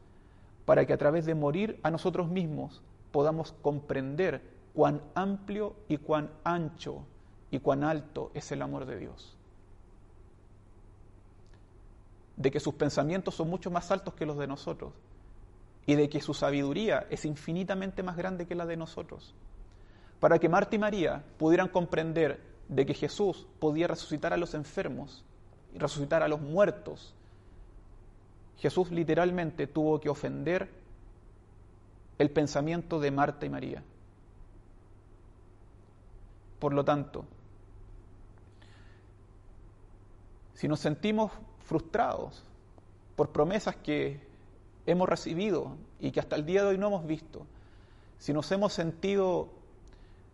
para 0.65 0.85
que 0.85 0.93
a 0.93 0.97
través 0.97 1.25
de 1.25 1.33
morir 1.33 1.79
a 1.81 1.89
nosotros 1.89 2.29
mismos 2.29 2.81
podamos 3.11 3.53
comprender 3.63 4.41
cuán 4.75 5.01
amplio 5.15 5.75
y 5.89 5.97
cuán 5.97 6.29
ancho 6.43 7.03
y 7.49 7.59
cuán 7.59 7.83
alto 7.83 8.29
es 8.35 8.51
el 8.51 8.61
amor 8.61 8.85
de 8.85 8.97
Dios. 8.97 9.35
De 12.37 12.51
que 12.51 12.59
sus 12.59 12.75
pensamientos 12.75 13.35
son 13.35 13.49
mucho 13.49 13.71
más 13.71 13.91
altos 13.91 14.13
que 14.13 14.25
los 14.25 14.37
de 14.37 14.47
nosotros 14.47 14.93
y 15.85 15.95
de 15.95 16.09
que 16.09 16.21
su 16.21 16.33
sabiduría 16.33 17.07
es 17.09 17.25
infinitamente 17.25 18.03
más 18.03 18.15
grande 18.15 18.45
que 18.45 18.55
la 18.55 18.65
de 18.65 18.77
nosotros. 18.77 19.33
Para 20.19 20.39
que 20.39 20.49
Marta 20.49 20.75
y 20.75 20.79
María 20.79 21.23
pudieran 21.37 21.67
comprender 21.67 22.39
de 22.69 22.85
que 22.85 22.93
Jesús 22.93 23.45
podía 23.59 23.87
resucitar 23.87 24.33
a 24.33 24.37
los 24.37 24.53
enfermos 24.53 25.23
y 25.73 25.77
resucitar 25.77 26.23
a 26.23 26.27
los 26.27 26.39
muertos, 26.39 27.13
Jesús 28.57 28.91
literalmente 28.91 29.67
tuvo 29.67 29.99
que 29.99 30.09
ofender 30.09 30.69
el 32.17 32.29
pensamiento 32.29 32.99
de 32.99 33.11
Marta 33.11 33.45
y 33.45 33.49
María. 33.49 33.83
Por 36.59 36.73
lo 36.73 36.85
tanto, 36.85 37.25
si 40.53 40.69
nos 40.69 40.79
sentimos 40.79 41.31
frustrados 41.65 42.41
por 43.17 43.31
promesas 43.31 43.75
que 43.75 44.21
hemos 44.85 45.07
recibido 45.07 45.77
y 45.99 46.11
que 46.11 46.19
hasta 46.19 46.35
el 46.35 46.45
día 46.45 46.63
de 46.63 46.69
hoy 46.69 46.77
no 46.77 46.87
hemos 46.87 47.05
visto, 47.05 47.45
si 48.17 48.33
nos 48.33 48.51
hemos 48.51 48.73
sentido 48.73 49.49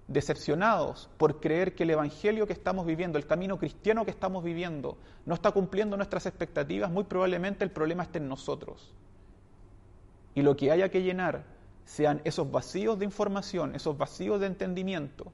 decepcionados 0.07 1.09
por 1.17 1.39
creer 1.39 1.75
que 1.75 1.83
el 1.83 1.91
Evangelio 1.91 2.47
que 2.47 2.53
estamos 2.53 2.85
viviendo, 2.85 3.17
el 3.17 3.27
camino 3.27 3.57
cristiano 3.57 4.05
que 4.05 4.11
estamos 4.11 4.43
viviendo, 4.43 4.97
no 5.25 5.35
está 5.35 5.51
cumpliendo 5.51 5.95
nuestras 5.95 6.25
expectativas, 6.25 6.91
muy 6.91 7.03
probablemente 7.03 7.63
el 7.63 7.71
problema 7.71 8.03
esté 8.03 8.17
en 8.17 8.27
nosotros. 8.27 8.93
Y 10.33 10.41
lo 10.41 10.55
que 10.55 10.71
haya 10.71 10.89
que 10.89 11.03
llenar 11.03 11.43
sean 11.85 12.21
esos 12.23 12.51
vacíos 12.51 12.97
de 12.97 13.05
información, 13.05 13.75
esos 13.75 13.97
vacíos 13.97 14.39
de 14.39 14.47
entendimiento, 14.47 15.31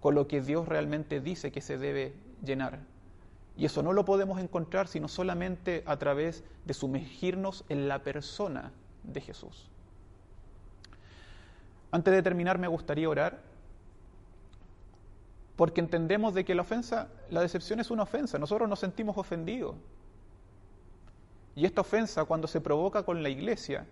con 0.00 0.14
lo 0.14 0.26
que 0.26 0.40
Dios 0.40 0.68
realmente 0.68 1.20
dice 1.20 1.52
que 1.52 1.60
se 1.60 1.78
debe 1.78 2.14
llenar. 2.44 2.80
Y 3.56 3.66
eso 3.66 3.82
no 3.82 3.92
lo 3.92 4.04
podemos 4.04 4.40
encontrar 4.40 4.88
sino 4.88 5.08
solamente 5.08 5.82
a 5.86 5.96
través 5.98 6.42
de 6.64 6.74
sumergirnos 6.74 7.64
en 7.68 7.88
la 7.88 8.02
persona 8.02 8.72
de 9.02 9.20
Jesús. 9.20 9.68
Antes 11.90 12.14
de 12.14 12.22
terminar 12.22 12.58
me 12.58 12.68
gustaría 12.68 13.08
orar 13.08 13.40
porque 15.56 15.80
entendemos 15.80 16.32
de 16.34 16.44
que 16.44 16.54
la 16.54 16.62
ofensa, 16.62 17.08
la 17.30 17.42
decepción 17.42 17.78
es 17.78 17.90
una 17.90 18.04
ofensa, 18.04 18.38
nosotros 18.38 18.68
nos 18.68 18.80
sentimos 18.80 19.18
ofendidos. 19.18 19.76
Y 21.54 21.66
esta 21.66 21.82
ofensa 21.82 22.24
cuando 22.24 22.48
se 22.48 22.60
provoca 22.60 23.02
con 23.04 23.22
la 23.22 23.28
iglesia, 23.28 23.86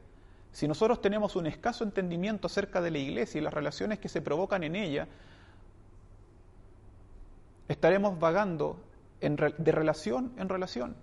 si 0.52 0.66
nosotros 0.66 1.00
tenemos 1.00 1.36
un 1.36 1.46
escaso 1.46 1.84
entendimiento 1.84 2.46
acerca 2.46 2.80
de 2.80 2.90
la 2.90 2.98
iglesia 2.98 3.38
y 3.38 3.44
las 3.44 3.54
relaciones 3.54 3.98
que 3.98 4.08
se 4.08 4.22
provocan 4.22 4.64
en 4.64 4.74
ella, 4.74 5.06
estaremos 7.68 8.18
vagando 8.18 8.76
de 9.20 9.72
relación 9.72 10.32
en 10.36 10.48
relación. 10.48 10.96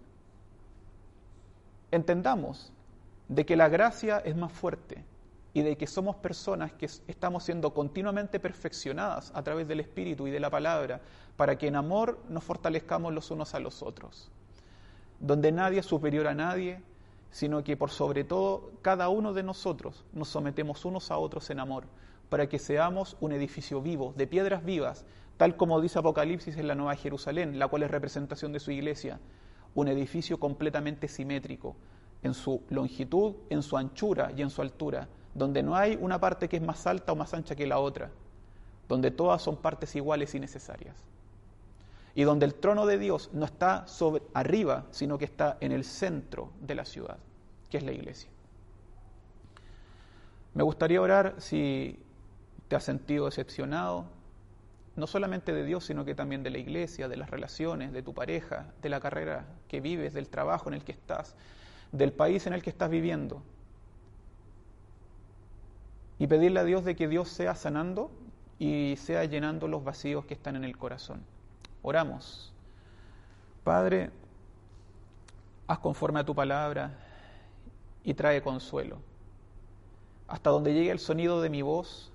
Entendamos 1.92 2.72
de 3.28 3.46
que 3.46 3.56
la 3.56 3.70
gracia 3.70 4.20
es 4.20 4.36
más 4.36 4.52
fuerte 4.52 5.04
y 5.54 5.62
de 5.62 5.78
que 5.78 5.88
somos 5.88 6.16
personas 6.18 6.74
que 6.74 6.86
estamos 6.86 7.44
siendo 7.44 7.74
continuamente 7.74 8.40
perfeccionadas 8.40 9.32
a 9.34 9.44
través 9.44 9.68
del 9.68 9.80
Espíritu 9.80 10.28
y 10.28 10.32
de 10.32 10.40
la 10.40 10.50
palabra 10.50 11.02
para 11.36 11.58
que 11.58 11.68
en 11.68 11.76
amor 11.76 12.20
nos 12.30 12.44
fortalezcamos 12.44 13.14
los 13.14 13.32
unos 13.32 13.56
a 13.56 13.60
los 13.60 13.82
otros, 13.82 14.30
donde 15.20 15.52
nadie 15.52 15.80
es 15.80 15.86
superior 15.86 16.28
a 16.28 16.36
nadie, 16.36 16.82
sino 17.32 17.64
que 17.64 17.78
por 17.78 17.90
sobre 17.90 18.24
todo 18.24 18.72
cada 18.82 19.10
uno 19.10 19.34
de 19.34 19.44
nosotros 19.44 20.06
nos 20.14 20.30
sometemos 20.30 20.86
unos 20.86 21.12
a 21.12 21.18
otros 21.18 21.50
en 21.50 21.60
amor, 21.60 21.86
para 22.30 22.48
que 22.48 22.60
seamos 22.60 23.18
un 23.20 23.32
edificio 23.32 23.82
vivo, 23.82 24.14
de 24.18 24.28
piedras 24.28 24.64
vivas, 24.64 25.06
tal 25.38 25.56
como 25.56 25.82
dice 25.82 26.00
Apocalipsis 26.00 26.58
en 26.58 26.68
la 26.68 26.76
Nueva 26.76 26.96
Jerusalén, 26.96 27.60
la 27.60 27.68
cual 27.68 27.84
es 27.84 27.92
representación 27.92 28.52
de 28.52 28.60
su 28.60 28.72
iglesia, 28.72 29.20
un 29.76 29.88
edificio 29.88 30.40
completamente 30.40 31.08
simétrico 31.08 31.76
en 32.24 32.34
su 32.34 32.64
longitud, 32.70 33.36
en 33.50 33.62
su 33.62 33.78
anchura 33.78 34.32
y 34.36 34.42
en 34.42 34.50
su 34.50 34.62
altura, 34.62 35.08
donde 35.34 35.62
no 35.62 35.76
hay 35.76 35.98
una 36.02 36.20
parte 36.20 36.50
que 36.50 36.58
es 36.58 36.64
más 36.64 36.88
alta 36.88 37.12
o 37.12 37.16
más 37.16 37.34
ancha 37.34 37.56
que 37.56 37.68
la 37.68 37.80
otra, 37.80 38.10
donde 38.88 39.12
todas 39.12 39.42
son 39.42 39.58
partes 39.58 39.96
iguales 39.96 40.34
y 40.34 40.40
necesarias. 40.40 40.96
Y 42.16 42.24
donde 42.24 42.48
el 42.48 42.56
trono 42.56 42.88
de 42.88 42.98
Dios 42.98 43.30
no 43.34 43.46
está 43.46 43.88
sobre, 43.88 44.24
arriba, 44.34 44.86
sino 44.90 45.20
que 45.20 45.26
está 45.26 45.58
en 45.62 45.72
el 45.72 45.84
centro 45.84 46.52
de 46.60 46.74
la 46.74 46.86
ciudad, 46.86 47.20
que 47.70 47.78
es 47.78 47.84
la 47.84 47.92
iglesia. 47.92 48.32
Me 50.56 50.64
gustaría 50.64 51.00
orar 51.00 51.36
si 51.38 52.00
te 52.68 52.76
has 52.76 52.84
sentido 52.84 53.26
decepcionado, 53.26 54.06
no 54.96 55.08
solamente 55.08 55.54
de 55.54 55.64
Dios, 55.64 55.86
sino 55.86 56.06
que 56.06 56.16
también 56.16 56.44
de 56.44 56.50
la 56.50 56.58
iglesia, 56.58 57.08
de 57.08 57.18
las 57.18 57.30
relaciones, 57.30 57.94
de 57.94 58.02
tu 58.02 58.14
pareja, 58.14 58.66
de 58.82 58.90
la 58.90 59.00
carrera 59.00 59.46
que 59.68 59.80
vives, 59.80 60.14
del 60.14 60.28
trabajo 60.28 60.70
en 60.70 60.74
el 60.74 60.84
que 60.84 60.92
estás, 60.92 61.36
del 61.92 62.12
país 62.12 62.48
en 62.48 62.54
el 62.54 62.64
que 62.64 62.72
estás 62.72 62.90
viviendo. 62.90 63.44
Y 66.20 66.28
pedirle 66.28 66.60
a 66.60 66.64
Dios 66.64 66.84
de 66.84 66.96
que 66.96 67.08
Dios 67.08 67.30
sea 67.30 67.54
sanando 67.54 68.10
y 68.58 68.96
sea 68.98 69.24
llenando 69.26 69.68
los 69.68 69.84
vacíos 69.84 70.26
que 70.26 70.34
están 70.34 70.56
en 70.56 70.64
el 70.64 70.78
corazón. 70.78 71.22
Oramos. 71.84 72.52
Padre, 73.64 74.10
haz 75.68 75.78
conforme 75.80 76.22
a 76.22 76.26
tu 76.26 76.34
palabra 76.34 76.98
y 78.04 78.16
trae 78.16 78.42
consuelo. 78.42 78.98
Hasta 80.28 80.50
donde 80.50 80.74
llegue 80.74 80.90
el 80.90 81.00
sonido 81.00 81.40
de 81.40 81.50
mi 81.52 81.62
voz, 81.62 82.12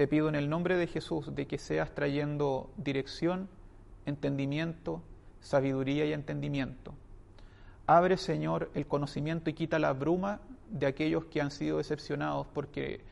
te 0.00 0.08
pido 0.08 0.30
en 0.30 0.34
el 0.34 0.48
nombre 0.48 0.78
de 0.78 0.86
Jesús 0.86 1.34
de 1.34 1.46
que 1.46 1.58
seas 1.58 1.94
trayendo 1.94 2.70
dirección, 2.78 3.50
entendimiento, 4.06 5.02
sabiduría 5.42 6.06
y 6.06 6.14
entendimiento. 6.14 6.94
Abre, 7.86 8.16
Señor, 8.16 8.70
el 8.74 8.86
conocimiento 8.86 9.50
y 9.50 9.52
quita 9.52 9.78
la 9.78 9.92
bruma 9.92 10.40
de 10.70 10.86
aquellos 10.86 11.26
que 11.26 11.42
han 11.42 11.50
sido 11.50 11.76
decepcionados, 11.76 12.46
porque 12.54 13.02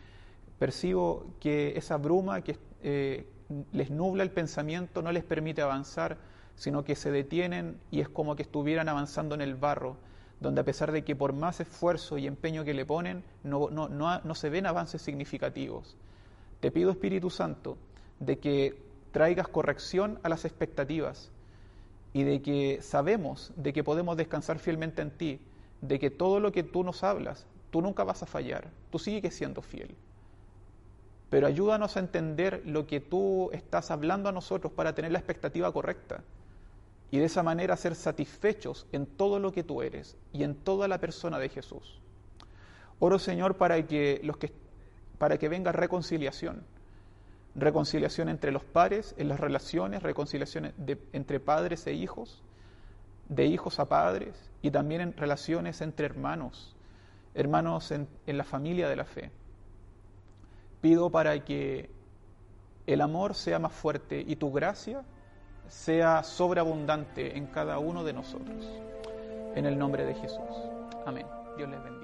percibo 0.59 1.27
que 1.41 1.77
esa 1.77 1.99
bruma 1.99 2.41
que 2.41 2.57
eh, 2.83 3.27
les 3.73 3.91
nubla 3.91 4.23
el 4.23 4.31
pensamiento 4.31 5.03
no 5.03 5.13
les 5.13 5.25
permite 5.25 5.61
avanzar, 5.61 6.17
sino 6.57 6.85
que 6.85 6.97
se 6.97 7.11
detienen 7.11 7.79
y 7.91 8.01
es 8.01 8.09
como 8.09 8.35
que 8.35 8.45
estuvieran 8.45 8.89
avanzando 8.89 9.35
en 9.35 9.43
el 9.43 9.57
barro, 9.57 9.99
donde 10.41 10.63
a 10.63 10.65
pesar 10.65 10.91
de 10.93 11.05
que 11.05 11.15
por 11.15 11.35
más 11.35 11.61
esfuerzo 11.61 12.17
y 12.17 12.27
empeño 12.27 12.65
que 12.65 12.73
le 12.73 12.87
ponen, 12.87 13.25
no, 13.45 13.69
no, 13.69 13.91
no, 13.91 14.23
no 14.23 14.35
se 14.35 14.49
ven 14.49 14.65
avances 14.65 15.03
significativos. 15.03 15.99
Te 16.61 16.71
pido, 16.71 16.91
Espíritu 16.91 17.31
Santo, 17.31 17.79
de 18.19 18.39
que 18.39 18.83
traigas 19.13 19.49
corrección 19.49 20.19
a 20.23 20.29
las 20.29 20.45
expectativas 20.45 21.31
y 22.13 22.25
de 22.25 22.43
que 22.43 22.81
sabemos 22.83 23.53
de 23.57 23.73
que 23.73 23.85
podemos 23.85 24.17
descansar 24.17 24.59
fielmente 24.59 25.03
en 25.03 25.11
ti, 25.11 25.41
de 25.81 25.99
que 25.99 26.11
todo 26.11 26.41
lo 26.41 26.53
que 26.53 26.63
tú 26.63 26.83
nos 26.83 27.05
hablas, 27.05 27.47
tú 27.71 27.81
nunca 27.81 28.05
vas 28.05 28.23
a 28.23 28.27
fallar, 28.27 28.69
tú 28.91 28.99
sigues 28.99 29.35
siendo 29.35 29.63
fiel. 29.63 29.95
Pero 31.31 31.47
ayúdanos 31.47 31.97
a 31.97 32.01
entender 32.01 32.63
lo 32.65 32.87
que 32.87 33.01
tú 33.01 33.51
estás 33.53 33.91
hablando 33.91 34.29
a 34.29 34.33
nosotros 34.33 34.73
para 34.73 34.95
tener 34.95 35.13
la 35.13 35.19
expectativa 35.19 35.71
correcta 35.73 36.25
y 37.11 37.19
de 37.19 37.27
esa 37.27 37.43
manera 37.43 37.77
ser 37.77 37.95
satisfechos 37.95 38.87
en 38.93 39.07
todo 39.07 39.39
lo 39.39 39.53
que 39.53 39.63
tú 39.63 39.83
eres 39.83 40.17
y 40.33 40.43
en 40.43 40.55
toda 40.55 40.89
la 40.89 40.99
persona 40.99 41.39
de 41.39 41.49
Jesús. 41.49 42.01
Oro, 42.99 43.19
Señor, 43.19 43.57
para 43.57 43.87
que, 43.87 44.21
los 44.25 44.39
que, 44.39 44.53
para 45.19 45.39
que 45.39 45.49
venga 45.49 45.73
reconciliación. 45.73 46.65
Reconciliación 47.55 48.29
entre 48.29 48.53
los 48.53 48.65
pares, 48.65 49.15
en 49.19 49.29
las 49.29 49.41
relaciones, 49.41 50.03
reconciliación 50.03 50.73
entre 51.13 51.41
padres 51.41 51.87
e 51.87 51.93
hijos, 51.93 52.43
de 53.29 53.47
hijos 53.47 53.81
a 53.81 53.87
padres 53.87 54.51
y 54.63 54.71
también 54.71 55.01
en 55.01 55.17
relaciones 55.17 55.81
entre 55.81 56.07
hermanos, 56.07 56.77
hermanos 57.35 57.91
en 57.91 58.09
la 58.27 58.45
familia 58.45 58.89
de 58.89 58.97
la 58.97 59.05
fe. 59.05 59.31
Pido 60.81 61.11
para 61.11 61.45
que 61.45 61.91
el 62.87 63.01
amor 63.01 63.35
sea 63.35 63.59
más 63.59 63.73
fuerte 63.73 64.25
y 64.27 64.37
tu 64.37 64.53
gracia 64.53 65.03
sea 65.69 66.23
sobreabundante 66.23 67.37
en 67.37 67.47
cada 67.47 67.79
uno 67.79 68.05
de 68.05 68.13
nosotros. 68.13 68.67
En 69.55 69.67
el 69.67 69.79
nombre 69.79 70.05
de 70.05 70.15
Jesús. 70.15 70.41
Amén. 71.05 71.27
Dios 71.57 71.69
les 71.69 71.83
bendiga. 71.83 71.98